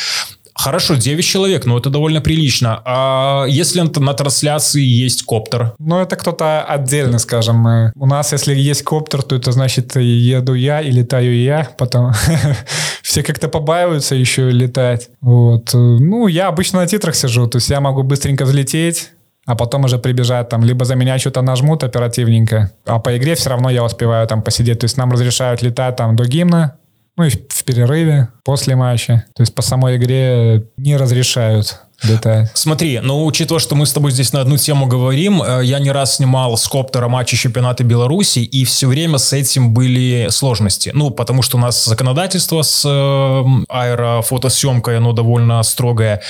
[0.59, 2.83] Хорошо, 9 человек, но это довольно прилично.
[2.85, 5.75] А если на, трансляции есть коптер?
[5.79, 7.93] Но это кто-то отдельно, скажем.
[7.95, 11.69] У нас, если есть коптер, то это значит, еду я и летаю я.
[11.79, 12.13] Потом
[13.03, 15.11] все как-то побаиваются еще летать.
[15.21, 15.71] Вот.
[15.73, 19.13] Ну, я обычно на титрах сижу, то есть я могу быстренько взлететь,
[19.47, 23.51] а потом уже прибежать там, либо за меня что-то нажмут оперативненько, а по игре все
[23.51, 24.81] равно я успеваю там посидеть.
[24.81, 26.79] То есть нам разрешают летать там до гимна,
[27.19, 29.27] ну и в перерыве, после матча.
[29.35, 32.51] То есть по самой игре не разрешают летать.
[32.55, 35.91] Смотри, ну, учитывая, что мы с тобой здесь на одну тему говорим, э, я не
[35.91, 40.91] раз снимал с коптера матчи чемпионата Беларуси, и все время с этим были сложности.
[40.95, 46.23] Ну, потому что у нас законодательство с э, аэрофотосъемкой, оно довольно строгое.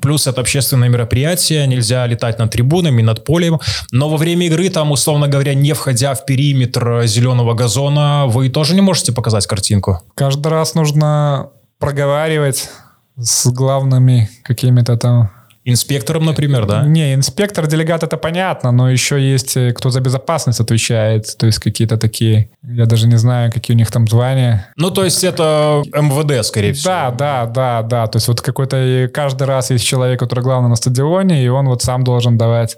[0.00, 3.60] Плюс это общественное мероприятие, нельзя летать над трибунами, над полем.
[3.90, 8.74] Но во время игры, там, условно говоря, не входя в периметр зеленого газона, вы тоже
[8.74, 10.02] не можете показать картинку?
[10.14, 12.68] Каждый раз нужно проговаривать
[13.18, 15.30] с главными какими-то там...
[15.68, 16.84] Инспектором, например, да?
[16.84, 21.58] Не, инспектор, делегат, это понятно, но еще есть э, кто за безопасность отвечает, то есть
[21.58, 24.72] какие-то такие, я даже не знаю, какие у них там звания.
[24.76, 26.92] Ну, то есть это МВД, скорее всего.
[26.92, 30.76] Да, да, да, да, то есть вот какой-то каждый раз есть человек, который главный на
[30.76, 32.76] стадионе, и он вот сам должен давать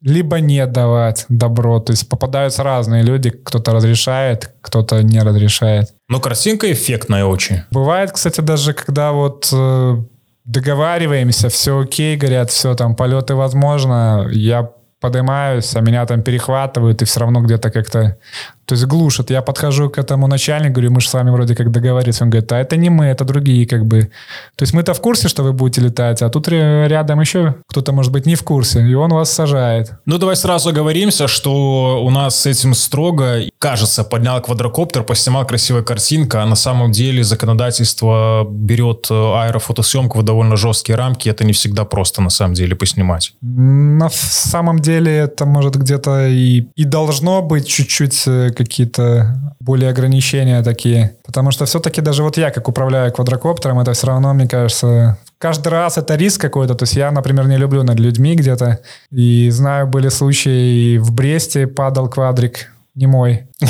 [0.00, 1.80] либо не давать добро.
[1.80, 5.94] То есть попадаются разные люди, кто-то разрешает, кто-то не разрешает.
[6.08, 7.62] Но картинка эффектная очень.
[7.70, 9.96] Бывает, кстати, даже когда вот э,
[10.44, 17.04] договариваемся, все окей, говорят, все, там, полеты возможно, я поднимаюсь, а меня там перехватывают, и
[17.04, 18.16] все равно где-то как-то,
[18.64, 19.30] то есть глушат.
[19.30, 22.20] Я подхожу к этому начальнику, говорю, мы же с вами вроде как договорились.
[22.20, 24.10] Он говорит, а это не мы, это другие как бы.
[24.56, 27.92] То есть мы-то в курсе, что вы будете летать, а тут ря- рядом еще кто-то,
[27.92, 29.92] может быть, не в курсе, и он вас сажает.
[30.04, 33.42] Ну, давай сразу оговоримся, что у нас с этим строго.
[33.58, 40.22] Кажется, поднял квадрокоптер, поснимал красивая картинка, а на самом деле законодательство берет э, аэрофотосъемку в
[40.22, 41.28] довольно жесткие рамки.
[41.28, 43.32] Это не всегда просто, на самом деле, поснимать.
[43.40, 50.62] На самом деле это может где-то и, и должно быть чуть-чуть э, какие-то более ограничения
[50.62, 51.16] такие.
[51.24, 55.68] Потому что все-таки даже вот я, как управляю квадрокоптером, это все равно, мне кажется, каждый
[55.68, 56.74] раз это риск какой-то.
[56.74, 58.78] То есть я, например, не люблю над людьми где-то.
[59.10, 62.72] И знаю, были случаи, и в Бресте падал квадрик.
[62.98, 63.46] Не мой.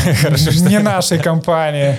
[0.70, 1.96] Не нашей компании.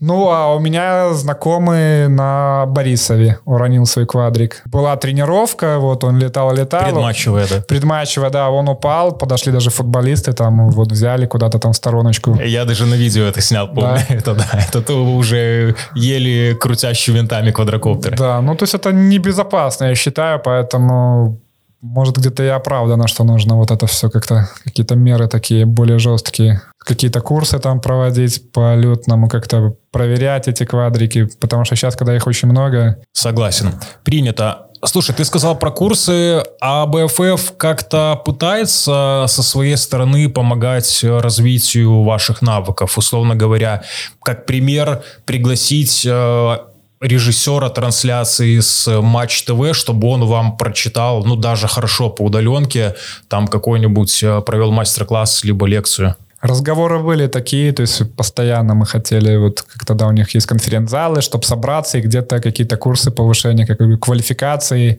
[0.00, 4.62] Ну, а у меня знакомый на Борисове уронил свой квадрик.
[4.64, 6.84] Была тренировка, вот он летал-летал.
[6.84, 7.60] Предматчевая, да.
[7.68, 12.40] Предматчево, да, он упал, подошли даже футболисты, там вот взяли куда-то там в стороночку.
[12.40, 13.98] Я даже на видео это снял, помню.
[14.08, 14.14] Да.
[14.22, 18.16] Это да, это то уже еле крутящий винтами квадрокоптер.
[18.16, 21.38] Да, ну то есть это небезопасно, я считаю, поэтому
[21.82, 26.62] может где-то и оправдано, что нужно вот это все как-то, какие-то меры такие более жесткие.
[26.78, 32.26] какие-то курсы там проводить по летному, как-то проверять эти квадрики, потому что сейчас, когда их
[32.26, 32.98] очень много...
[33.12, 33.74] Согласен.
[34.04, 34.68] Принято.
[34.84, 42.42] Слушай, ты сказал про курсы, а БФФ как-то пытается со своей стороны помогать развитию ваших
[42.42, 43.82] навыков, условно говоря,
[44.22, 46.56] как пример пригласить э,
[47.02, 52.94] режиссера трансляции с Матч ТВ, чтобы он вам прочитал, ну, даже хорошо по удаленке,
[53.28, 56.16] там какой-нибудь э, провел мастер-класс либо лекцию.
[56.42, 61.22] Разговоры были такие, то есть постоянно мы хотели, вот как тогда у них есть конференц-залы,
[61.22, 64.98] чтобы собраться и где-то какие-то курсы повышения как квалификации,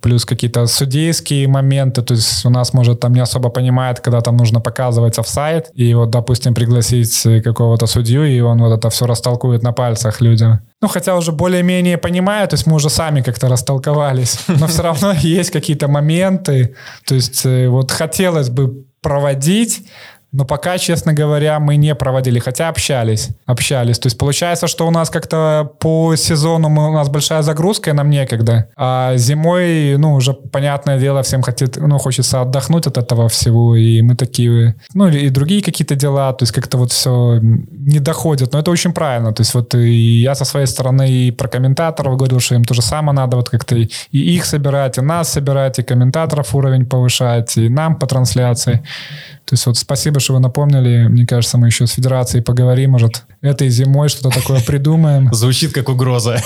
[0.00, 4.36] плюс какие-то судейские моменты, то есть у нас, может, там не особо понимает, когда там
[4.36, 9.62] нужно показывать офсайт, и вот, допустим, пригласить какого-то судью, и он вот это все растолкует
[9.62, 10.58] на пальцах людям.
[10.82, 15.12] Ну, хотя уже более-менее понимаю, то есть мы уже сами как-то растолковались, но все равно
[15.18, 16.74] есть какие-то моменты,
[17.06, 19.82] то есть э, вот хотелось бы проводить,
[20.32, 23.30] но пока, честно говоря, мы не проводили, хотя общались.
[23.46, 23.98] Общались.
[23.98, 27.92] То есть получается, что у нас как-то по сезону мы, у нас большая загрузка, и
[27.92, 28.68] нам некогда.
[28.76, 33.74] А зимой, ну, уже понятное дело, всем хотит, ну, хочется отдохнуть от этого всего.
[33.74, 36.32] И мы такие, ну, и другие какие-то дела.
[36.32, 38.52] То есть как-то вот все не доходит.
[38.52, 39.32] Но это очень правильно.
[39.32, 42.74] То есть вот и я со своей стороны и про комментаторов говорил, что им то
[42.74, 47.56] же самое надо вот как-то и их собирать, и нас собирать, и комментаторов уровень повышать,
[47.56, 48.84] и нам по трансляции.
[49.50, 51.08] То есть вот спасибо, что вы напомнили.
[51.08, 55.28] Мне кажется, мы еще с Федерацией поговорим, может, этой зимой что-то такое придумаем.
[55.32, 56.36] Звучит как угроза.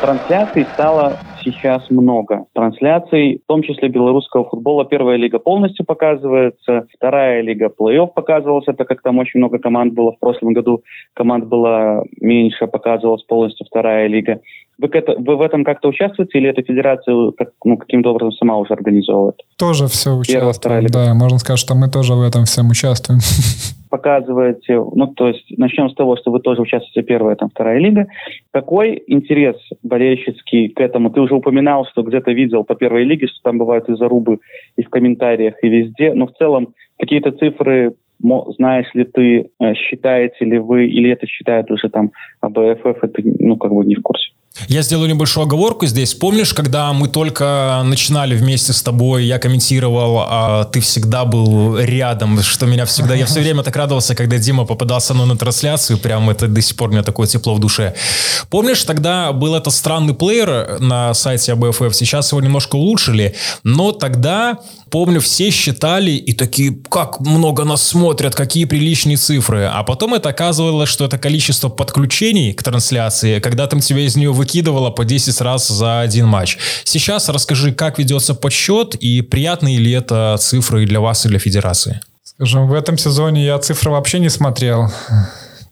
[0.00, 4.84] Трансляций стало сейчас много трансляций, в том числе белорусского футбола.
[4.84, 10.12] Первая лига полностью показывается, вторая лига плей-офф показывалась, так как там очень много команд было
[10.12, 10.84] в прошлом году.
[11.14, 14.40] Команд было меньше, показывалась полностью вторая лига.
[14.78, 18.56] Вы, это, вы в этом как-то участвуете или эта федерация как, ну, каким-то образом сама
[18.56, 19.36] уже организовывает?
[19.58, 21.14] Тоже все участвуем, да.
[21.14, 23.20] Можно сказать, что мы тоже в этом всем участвуем.
[23.90, 28.06] Показываете, ну, то есть начнем с того, что вы тоже участвуете первая, там, вторая лига.
[28.52, 31.10] Какой интерес болельщицкий к этому?
[31.10, 34.38] Ты уже упоминал, что где-то видел по первой лиге, что там бывают и зарубы
[34.76, 36.12] и в комментариях, и везде.
[36.14, 41.70] Но в целом какие-то цифры знаешь ли ты, э, считаете ли вы, или это считает
[41.70, 42.10] уже там
[42.40, 44.32] АБФФ, это, ну, как бы не в курсе?
[44.66, 46.14] Я сделаю небольшую оговорку здесь.
[46.14, 52.42] Помнишь, когда мы только начинали вместе с тобой, я комментировал, а ты всегда был рядом,
[52.42, 53.14] что меня всегда...
[53.14, 56.88] Я все время так радовался, когда Дима попадался на трансляцию, прям это до сих пор
[56.88, 57.94] у меня такое тепло в душе.
[58.50, 64.58] Помнишь, тогда был этот странный плеер на сайте АБФФ, сейчас его немножко улучшили, но тогда
[64.90, 69.64] Помню, все считали и такие, как много нас смотрят, какие приличные цифры.
[69.70, 74.32] А потом это оказывалось, что это количество подключений к трансляции, когда там тебя из нее
[74.48, 76.58] выкидывало по 10 раз за один матч.
[76.84, 82.00] Сейчас расскажи, как ведется подсчет и приятные ли это цифры для вас и для федерации?
[82.24, 84.88] Скажем, в этом сезоне я цифры вообще не смотрел.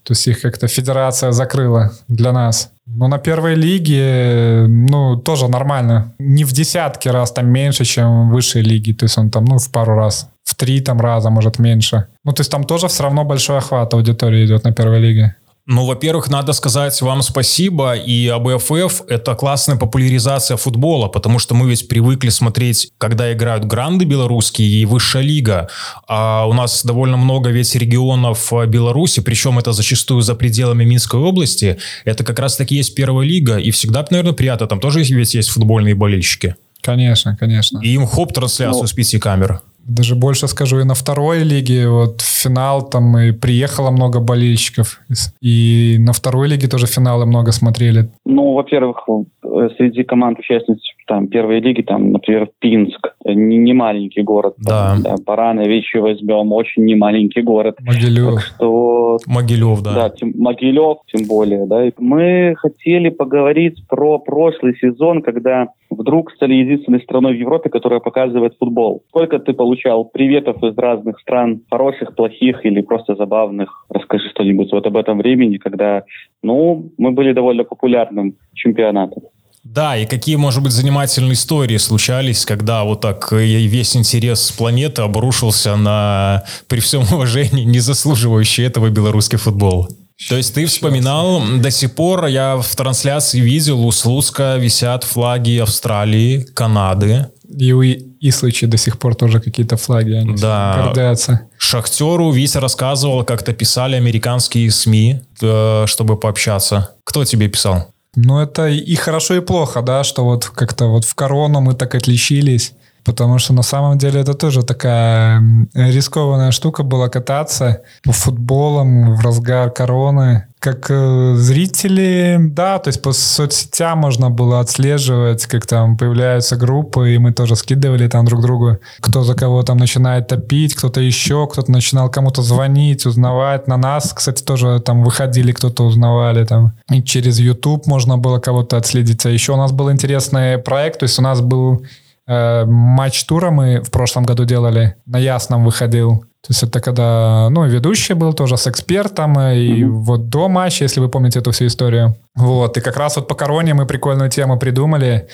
[0.02, 2.70] То есть их как-то федерация закрыла для нас.
[2.86, 6.12] Но на первой лиге, ну, тоже нормально.
[6.18, 8.94] Не в десятки раз там меньше, чем в высшей лиге.
[8.94, 10.28] То есть он там, ну, в пару раз.
[10.44, 12.06] В три там раза, может, меньше.
[12.24, 15.34] Ну, то есть там тоже все равно большой охват аудитории идет на первой лиге.
[15.68, 21.68] Ну, во-первых, надо сказать вам спасибо, и АБФФ— это классная популяризация футбола, потому что мы
[21.68, 25.68] ведь привыкли смотреть, когда играют гранды белорусские и высшая лига.
[26.06, 31.78] А у нас довольно много ведь регионов Беларуси, причем это зачастую за пределами Минской области.
[32.04, 34.68] Это как раз-таки есть первая лига, и всегда, наверное, приятно.
[34.68, 36.54] Там тоже ведь есть футбольные болельщики.
[36.80, 37.80] Конечно, конечно.
[37.82, 41.88] И им хоп трансляцию ну, с пяти камер даже больше скажу, и на второй лиге,
[41.88, 45.00] вот финал, там и приехало много болельщиков,
[45.40, 48.08] и на второй лиге тоже финалы много смотрели.
[48.24, 54.22] Ну, во-первых, э, среди команд участниц там первой лиги, там, например, Пинск, не, не маленький
[54.22, 54.54] город.
[54.58, 54.94] Да.
[54.94, 57.76] Там, да Баранович возьмем, очень не маленький город.
[57.80, 58.34] Могилев.
[58.34, 59.18] Так что...
[59.26, 59.94] Могилев, да.
[59.94, 61.86] Да, тем, Могилев, тем более, да.
[61.86, 68.00] И мы хотели поговорить про прошлый сезон, когда вдруг стали единственной страной в Европе, которая
[68.00, 69.02] показывает футбол.
[69.08, 73.86] Сколько ты получал приветов из разных стран, хороших, плохих или просто забавных?
[73.88, 76.04] Расскажи что-нибудь вот об этом времени, когда,
[76.42, 79.24] ну, мы были довольно популярным чемпионатом.
[79.64, 85.74] Да, и какие, может быть, занимательные истории случались, когда вот так весь интерес планеты обрушился
[85.76, 89.88] на, при всем уважении, не заслуживающий этого белорусский футбол.
[90.28, 95.58] То есть ты вспоминал, до сих пор я в трансляции видел, у Слуцка висят флаги
[95.58, 97.26] Австралии, Канады.
[97.48, 100.82] И у Ислычи до сих пор тоже какие-то флаги, они да.
[100.84, 101.42] гордятся.
[101.58, 106.90] Шахтеру Витя рассказывал, как-то писали американские СМИ, э, чтобы пообщаться.
[107.04, 107.92] Кто тебе писал?
[108.16, 111.94] Ну, это и хорошо, и плохо, да, что вот как-то вот в корону мы так
[111.94, 112.72] отличились.
[113.06, 115.40] Потому что на самом деле это тоже такая
[115.74, 120.46] рискованная штука была кататься по футболам в разгар короны.
[120.58, 127.14] Как э, зрители, да, то есть по соцсетям можно было отслеживать, как там появляются группы,
[127.14, 131.46] и мы тоже скидывали там друг другу, кто за кого там начинает топить, кто-то еще,
[131.46, 133.68] кто-то начинал кому-то звонить, узнавать.
[133.68, 136.72] На нас, кстати, тоже там выходили, кто-то узнавали там.
[136.90, 139.24] И через YouTube можно было кого-то отследить.
[139.26, 141.84] А еще у нас был интересный проект, то есть у нас был
[142.26, 146.24] матч тура мы в прошлом году делали, на Ясном выходил.
[146.46, 149.88] То есть это когда, ну, ведущий был тоже с экспертом, и mm-hmm.
[149.88, 152.16] вот до матча, если вы помните эту всю историю.
[152.36, 155.26] Вот, и как раз вот по короне мы прикольную тему придумали.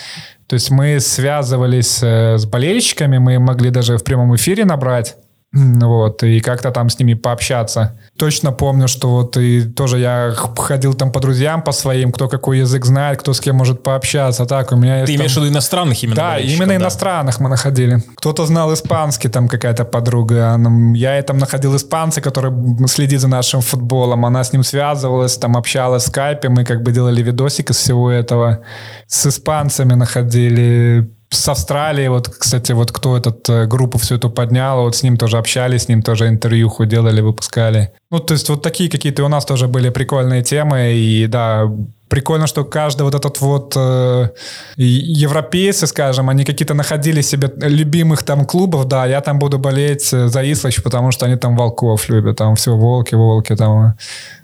[0.47, 5.17] То есть мы связывались э, с болельщиками, мы могли даже в прямом эфире набрать
[5.53, 7.99] вот, и как-то там с ними пообщаться.
[8.17, 12.61] Точно помню, что вот и тоже я ходил там по друзьям, по своим, кто какой
[12.61, 14.47] язык знает, кто с кем может пообщаться.
[14.47, 16.17] Так, у меня Ты имеешь в виду иностранных именно?
[16.17, 16.77] Да, именно да.
[16.77, 18.03] иностранных мы находили.
[18.17, 20.59] Кто-то знал испанский, там какая-то подруга.
[20.95, 22.53] Я там находил испанца, который
[22.89, 24.25] следит за нашим футболом.
[24.25, 28.11] Она с ним связывалась, там общалась в скайпе, мы как бы делали видосик из всего
[28.11, 28.61] этого.
[29.07, 34.83] С испанцами находили с Австралии, вот, кстати, вот кто этот э, группу всю эту поднял,
[34.83, 37.91] вот с ним тоже общались, с ним тоже интервью делали, выпускали.
[38.11, 41.71] Ну, то есть вот такие какие-то у нас тоже были прикольные темы, и да,
[42.09, 44.29] прикольно, что каждый вот этот вот э,
[44.77, 50.29] европейцы, скажем, они какие-то находили себе любимых там клубов, да, я там буду болеть э,
[50.29, 53.95] за Ислач, потому что они там волков любят, там все волки, волки, там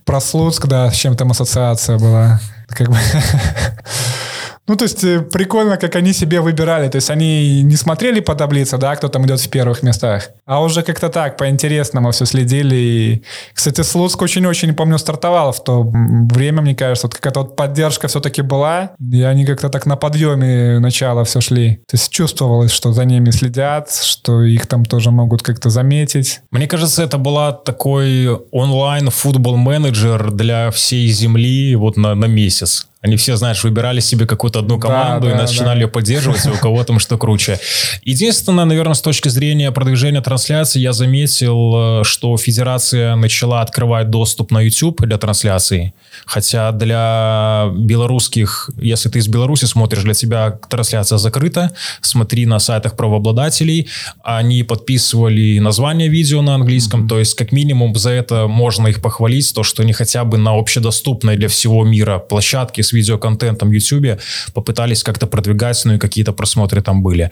[0.06, 2.96] про Слуцк, да, с чем там ассоциация была, как бы
[4.68, 6.88] Ну, то есть э, прикольно, как они себе выбирали.
[6.88, 10.62] То есть они не смотрели по таблице, да, кто там идет в первых местах, а
[10.62, 12.76] уже как-то так, по-интересному все следили.
[12.76, 13.22] И,
[13.54, 17.06] кстати, Слуцк очень-очень, помню, стартовал в то время, мне кажется.
[17.06, 21.76] Вот какая-то вот поддержка все-таки была, и они как-то так на подъеме начала все шли.
[21.88, 26.40] То есть чувствовалось, что за ними следят, что их там тоже могут как-то заметить.
[26.50, 32.86] Мне кажется, это была такой онлайн-футбол-менеджер для всей земли вот на, на месяц.
[33.00, 35.82] Они все, знаешь, выбирали себе какую-то одну команду да, и да, начинали да.
[35.82, 37.60] ее поддерживать, и у кого там что круче.
[38.02, 44.50] Единственное, наверное, с точки зрения продвижения трансляции, я заметил, э, что федерация начала открывать доступ
[44.50, 45.94] на YouTube для трансляции.
[46.26, 51.72] Хотя для белорусских, если ты из Беларуси смотришь, для тебя трансляция закрыта.
[52.00, 53.88] Смотри на сайтах правообладателей.
[54.24, 57.04] Они подписывали название видео на английском.
[57.04, 57.08] Mm-hmm.
[57.08, 60.58] То есть, как минимум, за это можно их похвалить, то, что они хотя бы на
[60.58, 64.20] общедоступной для всего мира площадке с видеоконтентом YouTube
[64.52, 67.30] попытались как-то продвигать, ну и какие-то просмотры там были.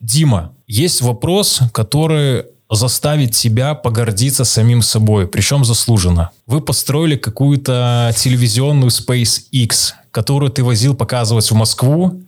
[0.00, 6.30] Дима, есть вопрос, который заставить тебя погордиться самим собой, причем заслуженно.
[6.46, 12.22] Вы построили какую-то телевизионную SpaceX, которую ты возил показывать в Москву,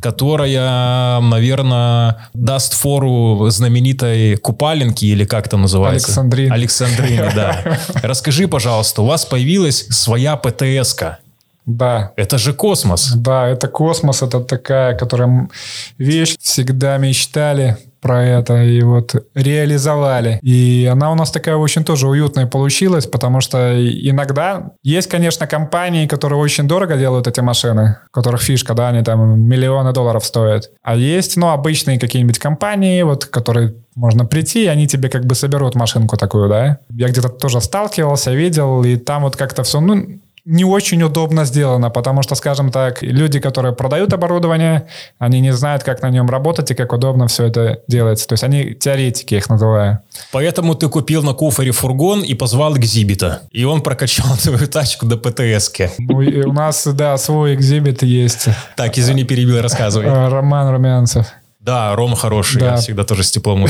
[0.00, 6.08] которая, наверное, даст фору знаменитой Купаленке или как это называется?
[6.08, 6.52] Александрине.
[6.52, 7.78] Александрине, да.
[8.02, 11.18] Расскажи, пожалуйста, у вас появилась своя ПТС-ка.
[11.66, 12.12] Да.
[12.16, 13.12] Это же космос.
[13.14, 15.48] Да, это космос, это такая, которая
[15.98, 20.38] вещь всегда мечтали про это и вот реализовали.
[20.42, 26.06] И она у нас такая очень тоже уютная получилась, потому что иногда есть, конечно, компании,
[26.06, 30.70] которые очень дорого делают эти машины, у которых фишка, да, они там миллионы долларов стоят.
[30.82, 35.34] А есть, ну, обычные какие-нибудь компании, вот, которые можно прийти, и они тебе как бы
[35.34, 36.80] соберут машинку такую, да.
[36.90, 41.88] Я где-то тоже сталкивался, видел, и там вот как-то все, ну, не очень удобно сделано,
[41.88, 44.88] потому что, скажем так, люди, которые продают оборудование,
[45.18, 48.28] они не знают, как на нем работать и как удобно все это делается.
[48.28, 50.00] То есть они теоретики, их называю.
[50.32, 53.42] Поэтому ты купил на куфоре фургон и позвал экзибита.
[53.52, 55.90] И он прокачал твою тачку до ПТС-ки.
[55.98, 58.48] Ну, у нас, да, свой экзибит есть.
[58.76, 60.06] Так, извини, перебил, рассказывай.
[60.06, 61.26] Э, Роман Румянцев.
[61.58, 62.72] Да, Рома хороший, да.
[62.72, 63.66] я всегда тоже с теплом.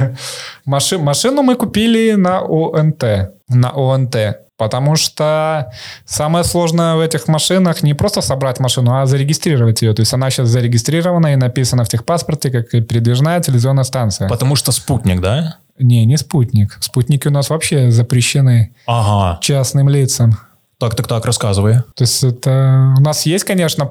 [0.64, 3.02] Машину мы купили на ОНТ.
[3.48, 4.43] На ОНТ.
[4.56, 5.72] Потому что
[6.04, 9.94] самое сложное в этих машинах не просто собрать машину, а зарегистрировать ее.
[9.94, 14.28] То есть она сейчас зарегистрирована и написана в техпаспорте как передвижная телевизионная станция.
[14.28, 15.56] Потому что спутник, да?
[15.78, 16.78] Не, не спутник.
[16.80, 19.40] Спутники у нас вообще запрещены ага.
[19.40, 20.38] частным лицам.
[20.78, 21.82] Так, так, так, рассказывай.
[21.94, 23.90] То есть это у нас есть, конечно,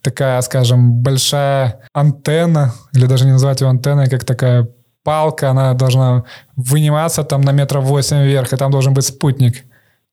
[0.00, 4.68] такая, скажем, большая антенна, или даже не называть ее антенной, как такая
[5.04, 6.24] палка, она должна
[6.56, 9.64] выниматься там на метров восемь вверх, и там должен быть спутник.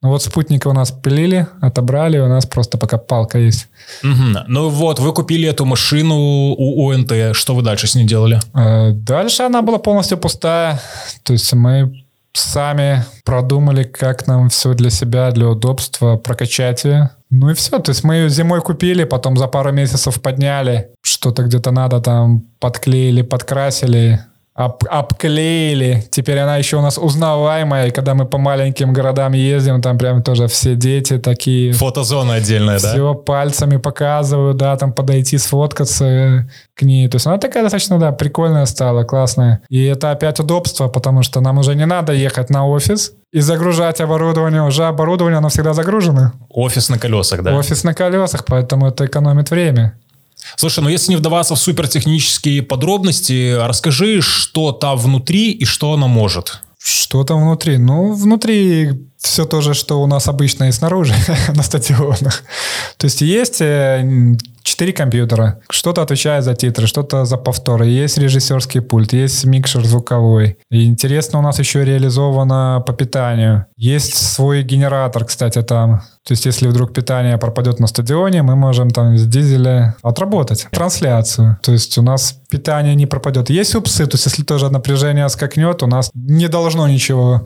[0.01, 3.67] Ну вот спутника у нас пилили, отобрали, у нас просто пока палка есть.
[4.01, 4.45] Угу.
[4.47, 6.15] Ну вот, вы купили эту машину
[6.57, 8.39] у ОНТ, что вы дальше с ней делали?
[8.55, 10.79] Э, дальше она была полностью пустая,
[11.23, 17.09] то есть мы сами продумали, как нам все для себя, для удобства прокачать ее.
[17.29, 21.43] Ну и все, то есть мы ее зимой купили, потом за пару месяцев подняли, что-то
[21.43, 24.21] где-то надо там подклеили, подкрасили,
[24.59, 26.03] об, обклеили.
[26.11, 30.21] Теперь она еще у нас узнаваемая, и когда мы по маленьким городам ездим, там прям
[30.21, 31.71] тоже все дети такие...
[31.71, 32.93] Фотозона отдельная, все да?
[32.93, 37.07] Все пальцами показывают, да, там подойти, сфоткаться к ней.
[37.07, 39.61] То есть она такая достаточно, да, прикольная стала, классная.
[39.69, 44.01] И это опять удобство, потому что нам уже не надо ехать на офис, и загружать
[44.01, 44.63] оборудование.
[44.63, 46.33] Уже оборудование, оно всегда загружено.
[46.49, 47.55] Офис на колесах, да?
[47.55, 49.93] Офис на колесах, поэтому это экономит время.
[50.55, 56.07] Слушай, ну если не вдаваться в супертехнические подробности, расскажи, что там внутри и что она
[56.07, 56.61] может.
[56.81, 57.77] Что там внутри?
[57.77, 61.13] Ну, внутри все то же, что у нас обычно и снаружи
[61.53, 62.43] на стадионах.
[62.97, 64.37] То есть есть э,
[64.79, 65.59] четыре компьютера.
[65.69, 67.87] Что-то отвечает за титры, что-то за повторы.
[67.87, 70.57] Есть режиссерский пульт, есть микшер звуковой.
[70.71, 73.65] И интересно у нас еще реализовано по питанию.
[73.75, 75.99] Есть свой генератор, кстати, там.
[76.25, 81.57] То есть если вдруг питание пропадет на стадионе, мы можем там с дизеля отработать трансляцию.
[81.61, 83.49] То есть у нас питание не пропадет.
[83.49, 87.45] Есть упсы, то есть если тоже напряжение скакнет, у нас не должно ничего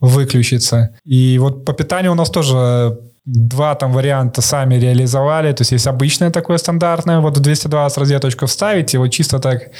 [0.00, 0.90] выключиться.
[1.04, 5.52] И вот по питанию у нас тоже два там варианта сами реализовали.
[5.52, 9.70] То есть есть обычное такое стандартное, вот 220 розеточку вставить, и вот чисто так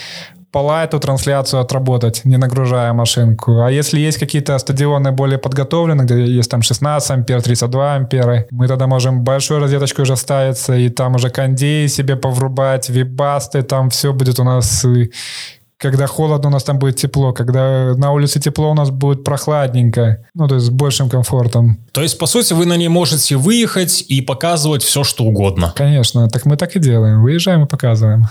[0.50, 3.62] пола эту трансляцию отработать, не нагружая машинку.
[3.64, 8.68] А если есть какие-то стадионы более подготовленные, где есть там 16 ампер, 32 ампера, мы
[8.68, 14.12] тогда можем большую розеточку уже ставиться, и там уже кондей себе поврубать, вибасты, там все
[14.12, 14.86] будет у нас
[15.78, 17.32] когда холодно, у нас там будет тепло.
[17.32, 20.24] Когда на улице тепло, у нас будет прохладненько.
[20.34, 21.78] Ну, то есть с большим комфортом.
[21.92, 25.72] То есть, по сути, вы на ней можете выехать и показывать все, что угодно.
[25.74, 26.28] Конечно.
[26.28, 27.22] Так мы так и делаем.
[27.22, 28.24] Выезжаем и показываем.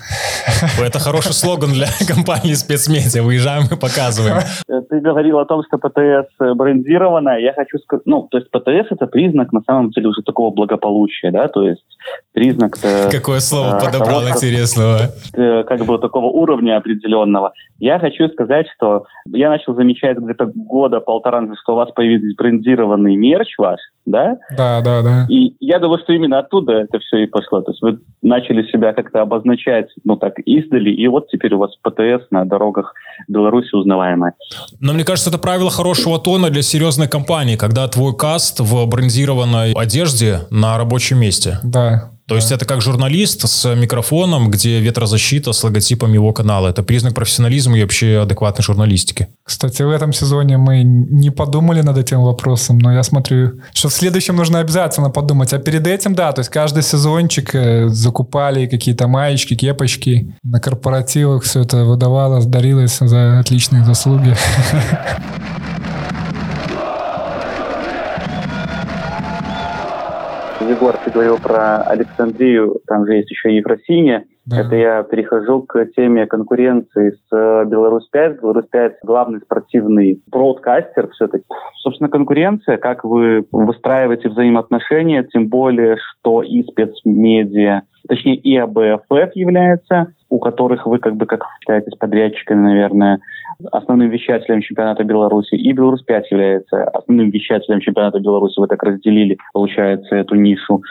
[0.82, 3.22] Это хороший слоган для компании спецмедиа.
[3.24, 4.44] Выезжаем и показываем.
[4.90, 7.40] Ты говорил о том, что ПТС брендирована.
[7.40, 11.32] Я хочу сказать, ну, то есть ПТС это признак, на самом деле, уже такого благополучия,
[11.32, 11.84] да, то есть
[12.32, 12.78] признак...
[13.12, 15.12] Какое слово подобрал того, интересного.
[15.34, 17.33] Э, как бы такого уровня определенного.
[17.80, 23.16] Я хочу сказать, что я начал замечать где-то года полтора, что у вас появился брендированный
[23.16, 24.38] мерч ваш, да?
[24.56, 25.26] Да, да, да.
[25.30, 27.62] И я думаю, что именно оттуда это все и пошло.
[27.62, 31.76] То есть вы начали себя как-то обозначать, ну так, издали, и вот теперь у вас
[31.82, 32.94] ПТС на дорогах
[33.28, 34.34] Беларуси узнаваемая.
[34.80, 39.74] Но мне кажется, это правило хорошего тона для серьезной компании, когда твой каст в брендированной
[39.74, 41.58] одежде на рабочем месте.
[41.64, 46.70] Да, то есть это как журналист с микрофоном, где ветрозащита с логотипом его канала.
[46.70, 49.28] Это признак профессионализма и вообще адекватной журналистики.
[49.44, 53.94] Кстати, в этом сезоне мы не подумали над этим вопросом, но я смотрю, что в
[53.94, 55.54] следующем нужно обязательно подумать.
[55.54, 60.36] А перед этим, да, то есть каждый сезончик э, закупали какие-то маечки, кепочки.
[60.42, 64.36] На корпоративах все это выдавалось, дарилось за отличные заслуги.
[70.70, 74.24] Егор, ты говорил про Александрию, там же есть еще Ефросинья.
[74.46, 74.60] Да.
[74.60, 78.42] Это я перехожу к теме конкуренции с Беларусь-5.
[78.42, 81.46] Беларусь-5 главный спортивный бродкастер все-таки.
[81.82, 90.08] Собственно, конкуренция, как вы выстраиваете взаимоотношения, тем более, что и спецмедиа, точнее и АБФФ является,
[90.30, 93.20] у которых вы как бы как являетесь подрядчиками, наверное,
[93.72, 98.60] основным вещателем чемпионата Беларуси, и Беларусь-5 является основным вещателем чемпионата Беларуси.
[98.60, 100.82] Вы так разделили, получается, эту нишу.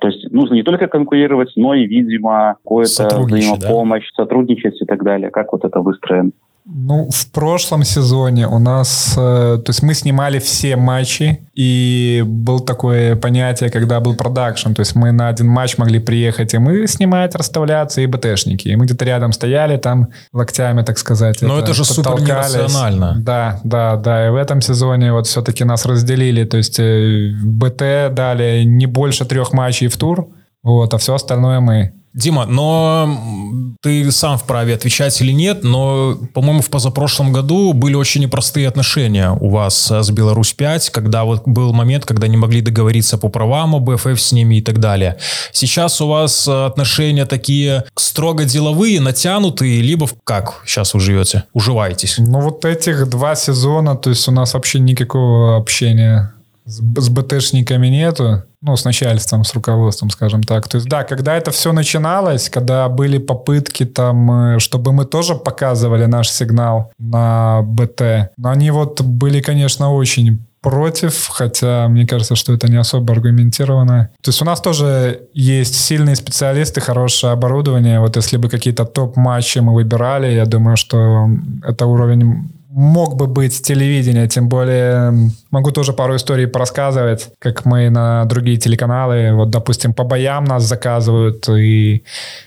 [0.00, 4.24] То есть нужно не только конкурировать, но и, видимо, какое-то взаимопомощь, да?
[4.24, 5.30] сотрудничать и так далее.
[5.30, 6.32] Как вот это выстроено?
[6.64, 12.60] Ну, в прошлом сезоне у нас, э, то есть мы снимали все матчи, и был
[12.60, 16.86] такое понятие, когда был продакшн, то есть мы на один матч могли приехать, и мы
[16.86, 18.68] снимать, расставляться, и БТшники.
[18.68, 21.42] И мы где-то рядом стояли там локтями, так сказать.
[21.42, 23.16] Но это, это же супер нерационально.
[23.18, 24.28] Да, да, да.
[24.28, 29.24] И в этом сезоне вот все-таки нас разделили, то есть э, БТ дали не больше
[29.24, 30.28] трех матчей в тур,
[30.62, 31.92] вот, а все остальное мы.
[32.14, 38.22] Дима, но ты сам вправе отвечать или нет, но, по-моему, в позапрошлом году были очень
[38.22, 43.28] непростые отношения у вас с Беларусь-5, когда вот был момент, когда не могли договориться по
[43.28, 45.18] правам об ФФ с ними и так далее.
[45.50, 52.18] Сейчас у вас отношения такие строго деловые, натянутые, либо как сейчас вы живете, уживаетесь?
[52.18, 56.32] Ну вот этих два сезона, то есть у нас вообще никакого общения
[56.64, 60.68] с, с БТшниками нету, ну, с начальством, с руководством, скажем так.
[60.68, 65.34] То есть, да, когда это все начиналось, когда были попытки там, э, чтобы мы тоже
[65.34, 72.36] показывали наш сигнал на БТ, но они вот были, конечно, очень против, хотя мне кажется,
[72.36, 74.10] что это не особо аргументированно.
[74.22, 77.98] То есть у нас тоже есть сильные специалисты, хорошее оборудование.
[77.98, 81.28] Вот если бы какие-то топ-матчи мы выбирали, я думаю, что
[81.66, 87.90] это уровень мог бы быть телевидение, тем более могу тоже пару историй порассказывать, как мы
[87.90, 92.02] на другие телеканалы, вот, допустим, по боям нас заказывают, и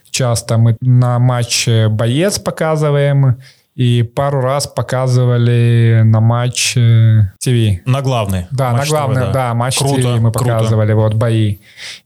[0.09, 3.37] часто мы на матч «Боец» показываем,
[3.75, 7.85] и пару раз показывали на матч ТВ.
[7.85, 8.47] На главный.
[8.51, 9.31] Да, матч на главный, да.
[9.31, 9.83] да, матч ТВ
[10.19, 10.39] мы круто.
[10.39, 11.57] показывали, вот, бои.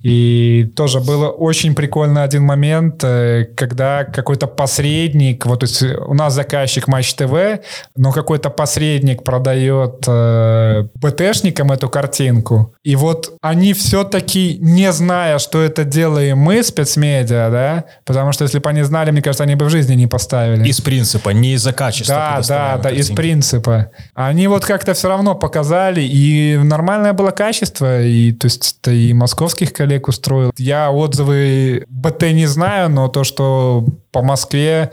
[0.01, 5.63] И тоже было очень прикольно один момент, э, когда какой-то посредник, вот,
[6.07, 7.61] у нас заказчик матч ТВ,
[7.95, 15.61] но какой-то посредник продает э, БТшникам эту картинку, и вот они все-таки, не зная, что
[15.61, 19.65] это делаем мы, спецмедиа, да, потому что если бы они знали, мне кажется, они бы
[19.65, 20.67] в жизни не поставили.
[20.67, 22.15] Из принципа, не из-за качества.
[22.15, 23.91] Да, да, да, из принципа.
[24.15, 29.13] Они вот как-то все равно показали, и нормальное было качество, и то есть это и
[29.13, 30.51] московских коллег устроил.
[30.57, 34.91] Я отзывы БТ не знаю, но то, что по Москве,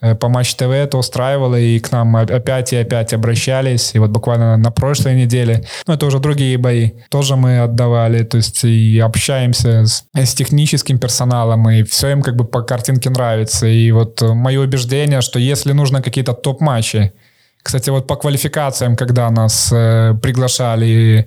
[0.00, 3.94] э, по Матч ТВ это устраивало, и к нам опять и опять обращались.
[3.94, 8.38] И вот буквально на прошлой неделе, ну это уже другие бои, тоже мы отдавали, то
[8.38, 13.66] есть и общаемся с, с техническим персоналом, и все им как бы по картинке нравится.
[13.66, 17.12] И вот мое убеждение, что если нужно какие-то топ-матчи,
[17.66, 21.26] кстати, вот по квалификациям, когда нас э, приглашали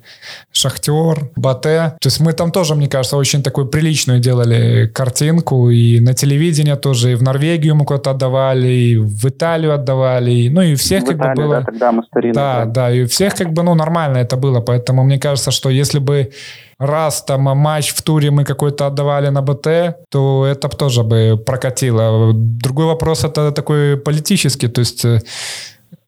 [0.52, 6.00] Шахтер, Батэ, то есть мы там тоже, мне кажется, очень такую приличную делали картинку, и
[6.00, 10.76] на телевидении тоже, и в Норвегию мы куда-то отдавали, и в Италию отдавали, ну и
[10.76, 11.56] всех в как Италию, бы было...
[11.58, 12.34] Да, когда мы старинные.
[12.34, 15.98] Да, да, и всех как бы, ну, нормально это было, поэтому мне кажется, что если
[15.98, 16.30] бы
[16.78, 22.32] раз там матч в туре мы какой-то отдавали на БТ, то это тоже бы прокатило.
[22.32, 25.20] Другой вопрос это такой политический, то есть э,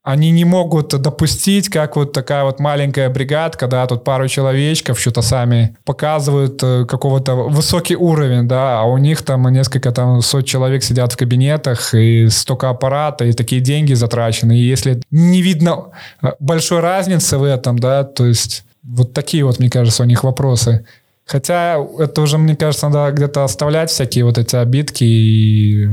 [0.02, 5.22] они не могут допустить, как вот такая вот маленькая бригада, когда тут пару человечков что-то
[5.22, 10.82] сами показывают э, какого-то высокий уровень, да, а у них там несколько там сот человек
[10.82, 14.58] сидят в кабинетах и столько аппарата, и такие деньги затрачены.
[14.58, 19.60] И если не видно э, большой разницы в этом, да, то есть вот такие вот,
[19.60, 20.84] мне кажется, у них вопросы.
[21.24, 25.88] Хотя это уже, мне кажется, надо где-то оставлять всякие вот эти обидки и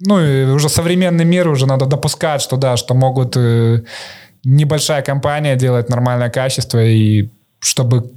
[0.00, 3.82] ну, и уже современный мир, уже надо допускать, что да, что могут э,
[4.44, 8.10] небольшая компания делать нормальное качество, и чтобы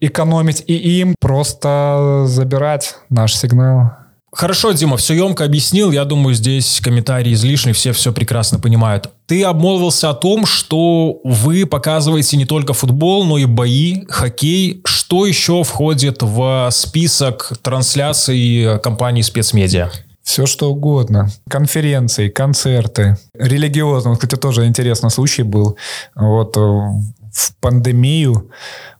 [0.00, 3.92] экономить и им, просто забирать наш сигнал.
[4.32, 5.92] Хорошо, Дима, все емко объяснил.
[5.92, 9.08] Я думаю, здесь комментарии излишни, все все прекрасно понимают.
[9.26, 14.82] Ты обмолвился о том, что вы показываете не только футбол, но и бои, хоккей.
[14.84, 19.90] Что еще входит в список трансляций компании спецмедиа?
[20.26, 21.28] Все что угодно.
[21.48, 24.16] Конференции, концерты, религиозные.
[24.16, 25.78] Кстати, тоже интересный случай был.
[26.16, 28.50] Вот э, в пандемию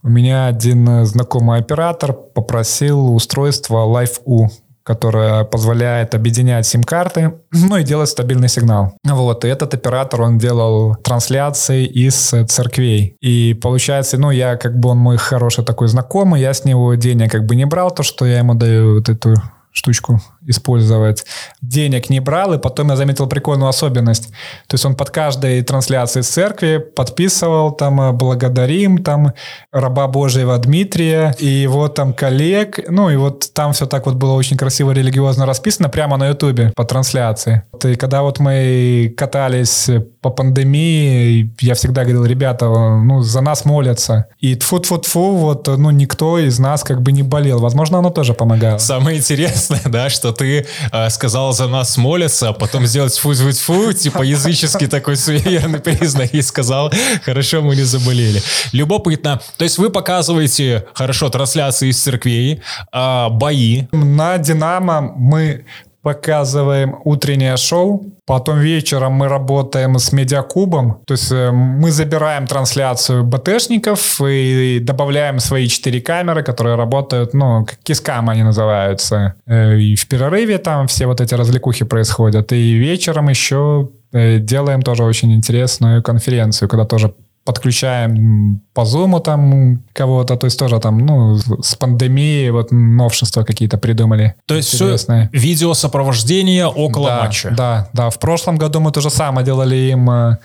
[0.04, 4.50] у меня один знакомый оператор попросил устройство Live-U,
[4.84, 8.94] которое позволяет объединять сим-карты, ну и делать стабильный сигнал.
[9.02, 12.14] Вот, и этот оператор, он делал трансляции из
[12.46, 13.16] церквей.
[13.20, 17.32] И получается, ну, я как бы он мой хороший такой знакомый, я с него денег
[17.32, 19.34] как бы не брал, то, что я ему даю вот эту
[19.72, 21.24] штучку использовать.
[21.60, 24.28] Денег не брал, и потом я заметил прикольную особенность.
[24.66, 29.32] То есть он под каждой трансляцией с церкви подписывал там э, «Благодарим», там
[29.72, 32.80] «Раба Божьего Дмитрия» и его там коллег.
[32.88, 36.72] Ну и вот там все так вот было очень красиво религиозно расписано прямо на ютубе
[36.74, 37.62] по трансляции.
[37.84, 39.88] И когда вот мы катались
[40.20, 44.26] по пандемии, я всегда говорил, ребята, ну за нас молятся.
[44.40, 47.58] И тфу-тфу-тфу, вот ну никто из нас как бы не болел.
[47.58, 48.78] Возможно, оно тоже помогало.
[48.78, 53.52] Самое интересное, да, что ты э, сказал за нас молятся, а потом сделать фу фу
[53.52, 56.92] фу типа языческий такой суеверный признак, и сказал,
[57.24, 58.42] хорошо, мы не заболели.
[58.72, 59.40] Любопытно.
[59.56, 62.62] То есть вы показываете, хорошо, трансляции из церквей,
[62.92, 63.84] э, бои.
[63.92, 65.64] На «Динамо» мы
[66.06, 73.24] показываем утреннее шоу, потом вечером мы работаем с медиакубом, то есть э, мы забираем трансляцию
[73.24, 79.34] БТшников и добавляем свои четыре камеры, которые работают, ну, как кискам они называются.
[79.48, 82.52] Э, и в перерыве там все вот эти развлекухи происходят.
[82.52, 87.14] И вечером еще э, делаем тоже очень интересную конференцию, когда тоже
[87.46, 93.78] подключаем по зуму там кого-то, то есть тоже там, ну, с пандемией вот новшества какие-то
[93.78, 94.34] придумали.
[94.46, 95.30] То есть интересные.
[95.32, 97.50] все видеосопровождение около да, матча.
[97.50, 98.10] Да, да.
[98.10, 100.38] В прошлом году мы то же самое делали им э,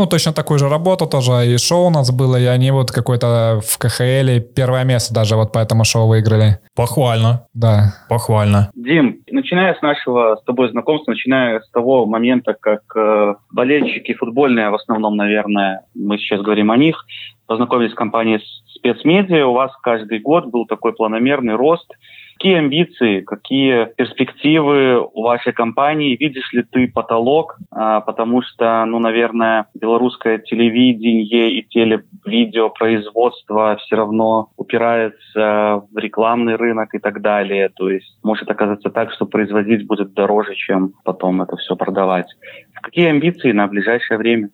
[0.00, 3.60] ну, точно такую же работу тоже, и шоу у нас было, и они вот какой-то
[3.62, 6.58] в КХЛ первое место даже вот по этому шоу выиграли.
[6.74, 7.46] Похвально.
[7.52, 7.94] Да.
[8.08, 8.70] Похвально.
[8.74, 14.70] Дим, начиная с нашего с тобой знакомства, начиная с того момента, как э, болельщики футбольные,
[14.70, 17.04] в основном, наверное, мы сейчас говорим о них,
[17.46, 18.40] познакомились с компанией
[18.76, 21.92] спецмедиа, у вас каждый год был такой планомерный рост
[22.40, 26.16] Какие амбиции, какие перспективы у вашей компании?
[26.16, 27.58] Видишь ли ты потолок?
[27.70, 36.94] А, потому что, ну, наверное, белорусское телевидение и телевидеопроизводство все равно упирается в рекламный рынок
[36.94, 37.68] и так далее.
[37.76, 42.34] То есть может оказаться так, что производить будет дороже, чем потом это все продавать.
[42.80, 44.48] Какие амбиции на ближайшее время?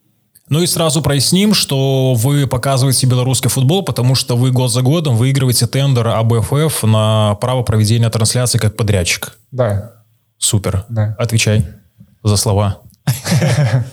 [0.49, 5.17] Ну и сразу проясним, что вы показываете белорусский футбол, потому что вы год за годом
[5.17, 9.37] выигрываете тендер АБФФ на право проведения трансляции как подрядчик.
[9.51, 9.93] Да.
[10.39, 10.85] Супер.
[10.89, 11.17] Да.
[11.19, 11.67] Отвечай
[12.23, 12.79] за слова.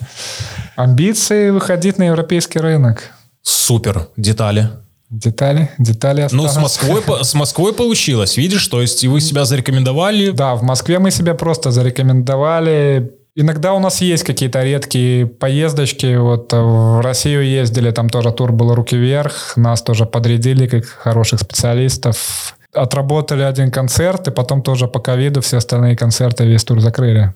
[0.76, 3.12] Амбиции выходить на европейский рынок.
[3.42, 4.08] Супер.
[4.18, 4.70] Детали.
[5.10, 10.32] Детали, детали Ну, с Москвой, с Москвой получилось, видишь, то есть вы себя зарекомендовали.
[10.32, 16.16] Да, в Москве мы себя просто зарекомендовали Иногда у нас есть какие-то редкие поездочки.
[16.18, 19.58] Вот в Россию ездили, там тоже тур был «Руки вверх».
[19.58, 22.56] Нас тоже подрядили как хороших специалистов.
[22.74, 27.34] Отработали один концерт, и потом тоже по ковиду все остальные концерты весь тур закрыли.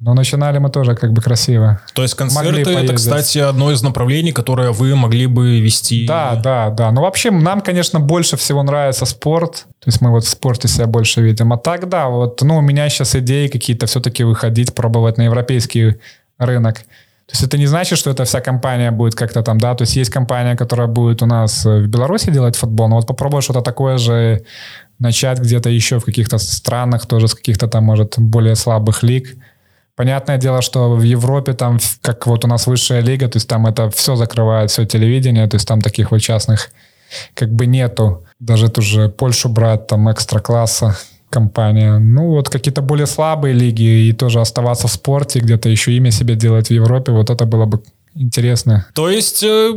[0.00, 1.80] Но начинали мы тоже как бы красиво.
[1.92, 6.06] То есть концерты это, кстати, одно из направлений, которое вы могли бы вести.
[6.06, 6.90] Да, да, да.
[6.90, 9.66] Ну вообще нам, конечно, больше всего нравится спорт.
[9.78, 11.52] То есть мы вот в спорте себя больше видим.
[11.52, 15.96] А так, да, вот, ну, у меня сейчас идеи какие-то все-таки выходить, пробовать на европейский
[16.38, 16.78] рынок.
[17.30, 19.94] То есть это не значит, что эта вся компания будет как-то там, да, то есть
[19.96, 23.98] есть компания, которая будет у нас в Беларуси делать футбол, но вот попробуй что-то такое
[23.98, 24.42] же
[24.98, 29.36] начать где-то еще в каких-то странах, тоже с каких-то там, может, более слабых лиг.
[30.00, 33.66] Понятное дело, что в Европе там, как вот у нас высшая лига, то есть там
[33.66, 36.70] это все закрывает, все телевидение, то есть там таких вот частных
[37.34, 38.24] как бы нету.
[38.38, 40.96] Даже ту же Польшу брать, там экстра-класса
[41.28, 41.98] компания.
[41.98, 46.34] Ну вот какие-то более слабые лиги и тоже оставаться в спорте, где-то еще имя себе
[46.34, 47.82] делать в Европе, вот это было бы
[48.14, 48.86] интересно.
[48.94, 49.72] То есть э,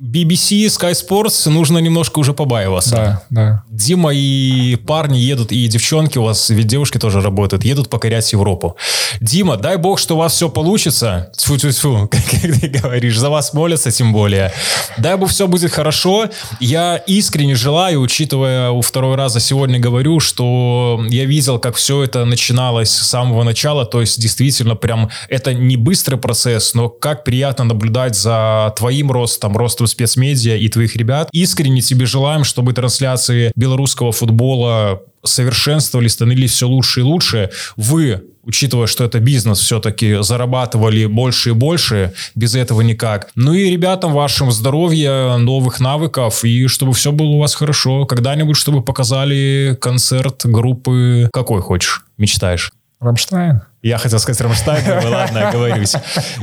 [0.00, 2.90] BBC, Sky Sports нужно немножко уже побаиваться.
[2.90, 3.64] Да, да.
[3.70, 8.76] Дима и парни едут, и девчонки, у вас ведь девушки тоже работают, едут покорять Европу.
[9.20, 11.30] Дима, дай бог, что у вас все получится.
[11.36, 14.52] Тьфу-тьфу-тьфу, как ты говоришь, за вас молятся тем более.
[14.98, 16.28] Дай бог, все будет хорошо.
[16.58, 22.24] Я искренне желаю, учитывая, у второй раза сегодня говорю, что я видел, как все это
[22.24, 27.64] начиналось с самого начала, то есть действительно прям это не быстрый процесс, но как приятно
[27.64, 31.28] наблюдать за твоим ростом, ростом спецмедиа и твоих ребят.
[31.32, 37.50] Искренне тебе желаем, чтобы трансляции белорусского футбола совершенствовали, становились все лучше и лучше.
[37.76, 43.30] Вы учитывая, что это бизнес, все-таки зарабатывали больше и больше, без этого никак.
[43.34, 48.04] Ну и ребятам вашим здоровья, новых навыков, и чтобы все было у вас хорошо.
[48.04, 52.70] Когда-нибудь, чтобы показали концерт группы какой хочешь, мечтаешь?
[53.00, 53.62] Рамштайн.
[53.82, 55.92] Я хотел сказать Рамштайн, но ладно, оговорюсь.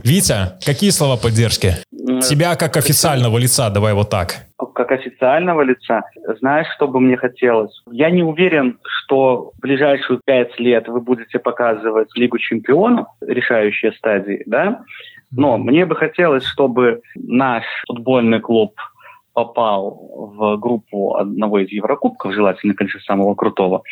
[0.04, 1.78] Витя, какие слова поддержки?
[2.22, 4.48] Тебя как официального лица, давай вот так.
[4.74, 6.04] Как официального лица,
[6.40, 7.82] знаешь, что бы мне хотелось?
[7.92, 14.44] Я не уверен, что в ближайшие пять лет вы будете показывать Лигу чемпионов, решающие стадии,
[14.46, 14.82] да?
[15.32, 18.74] Но мне бы хотелось, чтобы наш футбольный клуб
[19.34, 23.84] попал в группу одного из Еврокубков, желательно, конечно, самого крутого.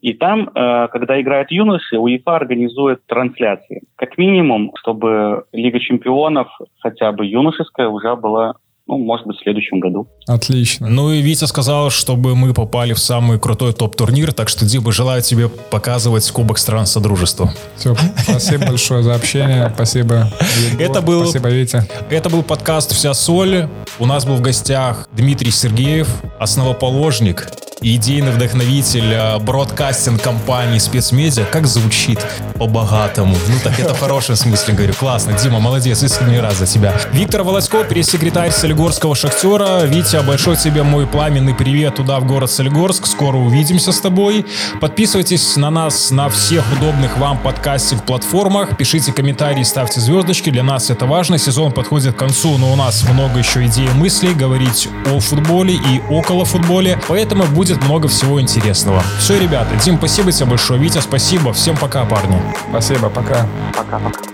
[0.00, 3.82] И там, э, когда играют юноши, УЕФА организует трансляции.
[3.96, 8.54] Как минимум, чтобы Лига чемпионов, хотя бы юношеская, уже была
[8.86, 10.08] ну, может быть, в следующем году.
[10.26, 10.88] Отлично.
[10.88, 15.22] Ну и Витя сказал, чтобы мы попали в самый крутой топ-турнир, так что, Дима, желаю
[15.22, 17.50] тебе показывать Кубок стран Содружества.
[17.76, 20.30] Все, спасибо большое за общение, спасибо.
[20.78, 21.88] Это был, спасибо, Витя.
[22.10, 23.68] Это был подкаст «Вся соль».
[23.98, 27.48] У нас был в гостях Дмитрий Сергеев, основоположник
[27.84, 31.44] идейный вдохновитель э, бродкастинг компании спецмедиа.
[31.44, 32.18] Как звучит
[32.54, 33.36] по-богатому.
[33.48, 34.94] Ну так это в хорошем смысле говорю.
[34.94, 35.32] Классно.
[35.34, 36.02] Дима, молодец.
[36.02, 36.94] Искренне рад за тебя.
[37.12, 39.84] Виктор Волоськов, пресс-секретарь Солигорского шахтера.
[39.84, 43.06] Витя, большой тебе мой пламенный привет туда, в город Солигорск.
[43.06, 44.46] Скоро увидимся с тобой.
[44.80, 48.76] Подписывайтесь на нас на всех удобных вам подкастинг-платформах.
[48.76, 50.50] Пишите комментарии, ставьте звездочки.
[50.50, 51.38] Для нас это важно.
[51.38, 55.74] Сезон подходит к концу, но у нас много еще идей и мыслей говорить о футболе
[55.74, 56.98] и около футболе.
[57.08, 59.02] Поэтому будет будет много всего интересного.
[59.18, 60.80] Все, ребята, Дим, спасибо тебе большое.
[60.80, 61.52] Витя, спасибо.
[61.52, 62.40] Всем пока, парни.
[62.70, 63.46] Спасибо, пока.
[63.76, 64.33] Пока-пока.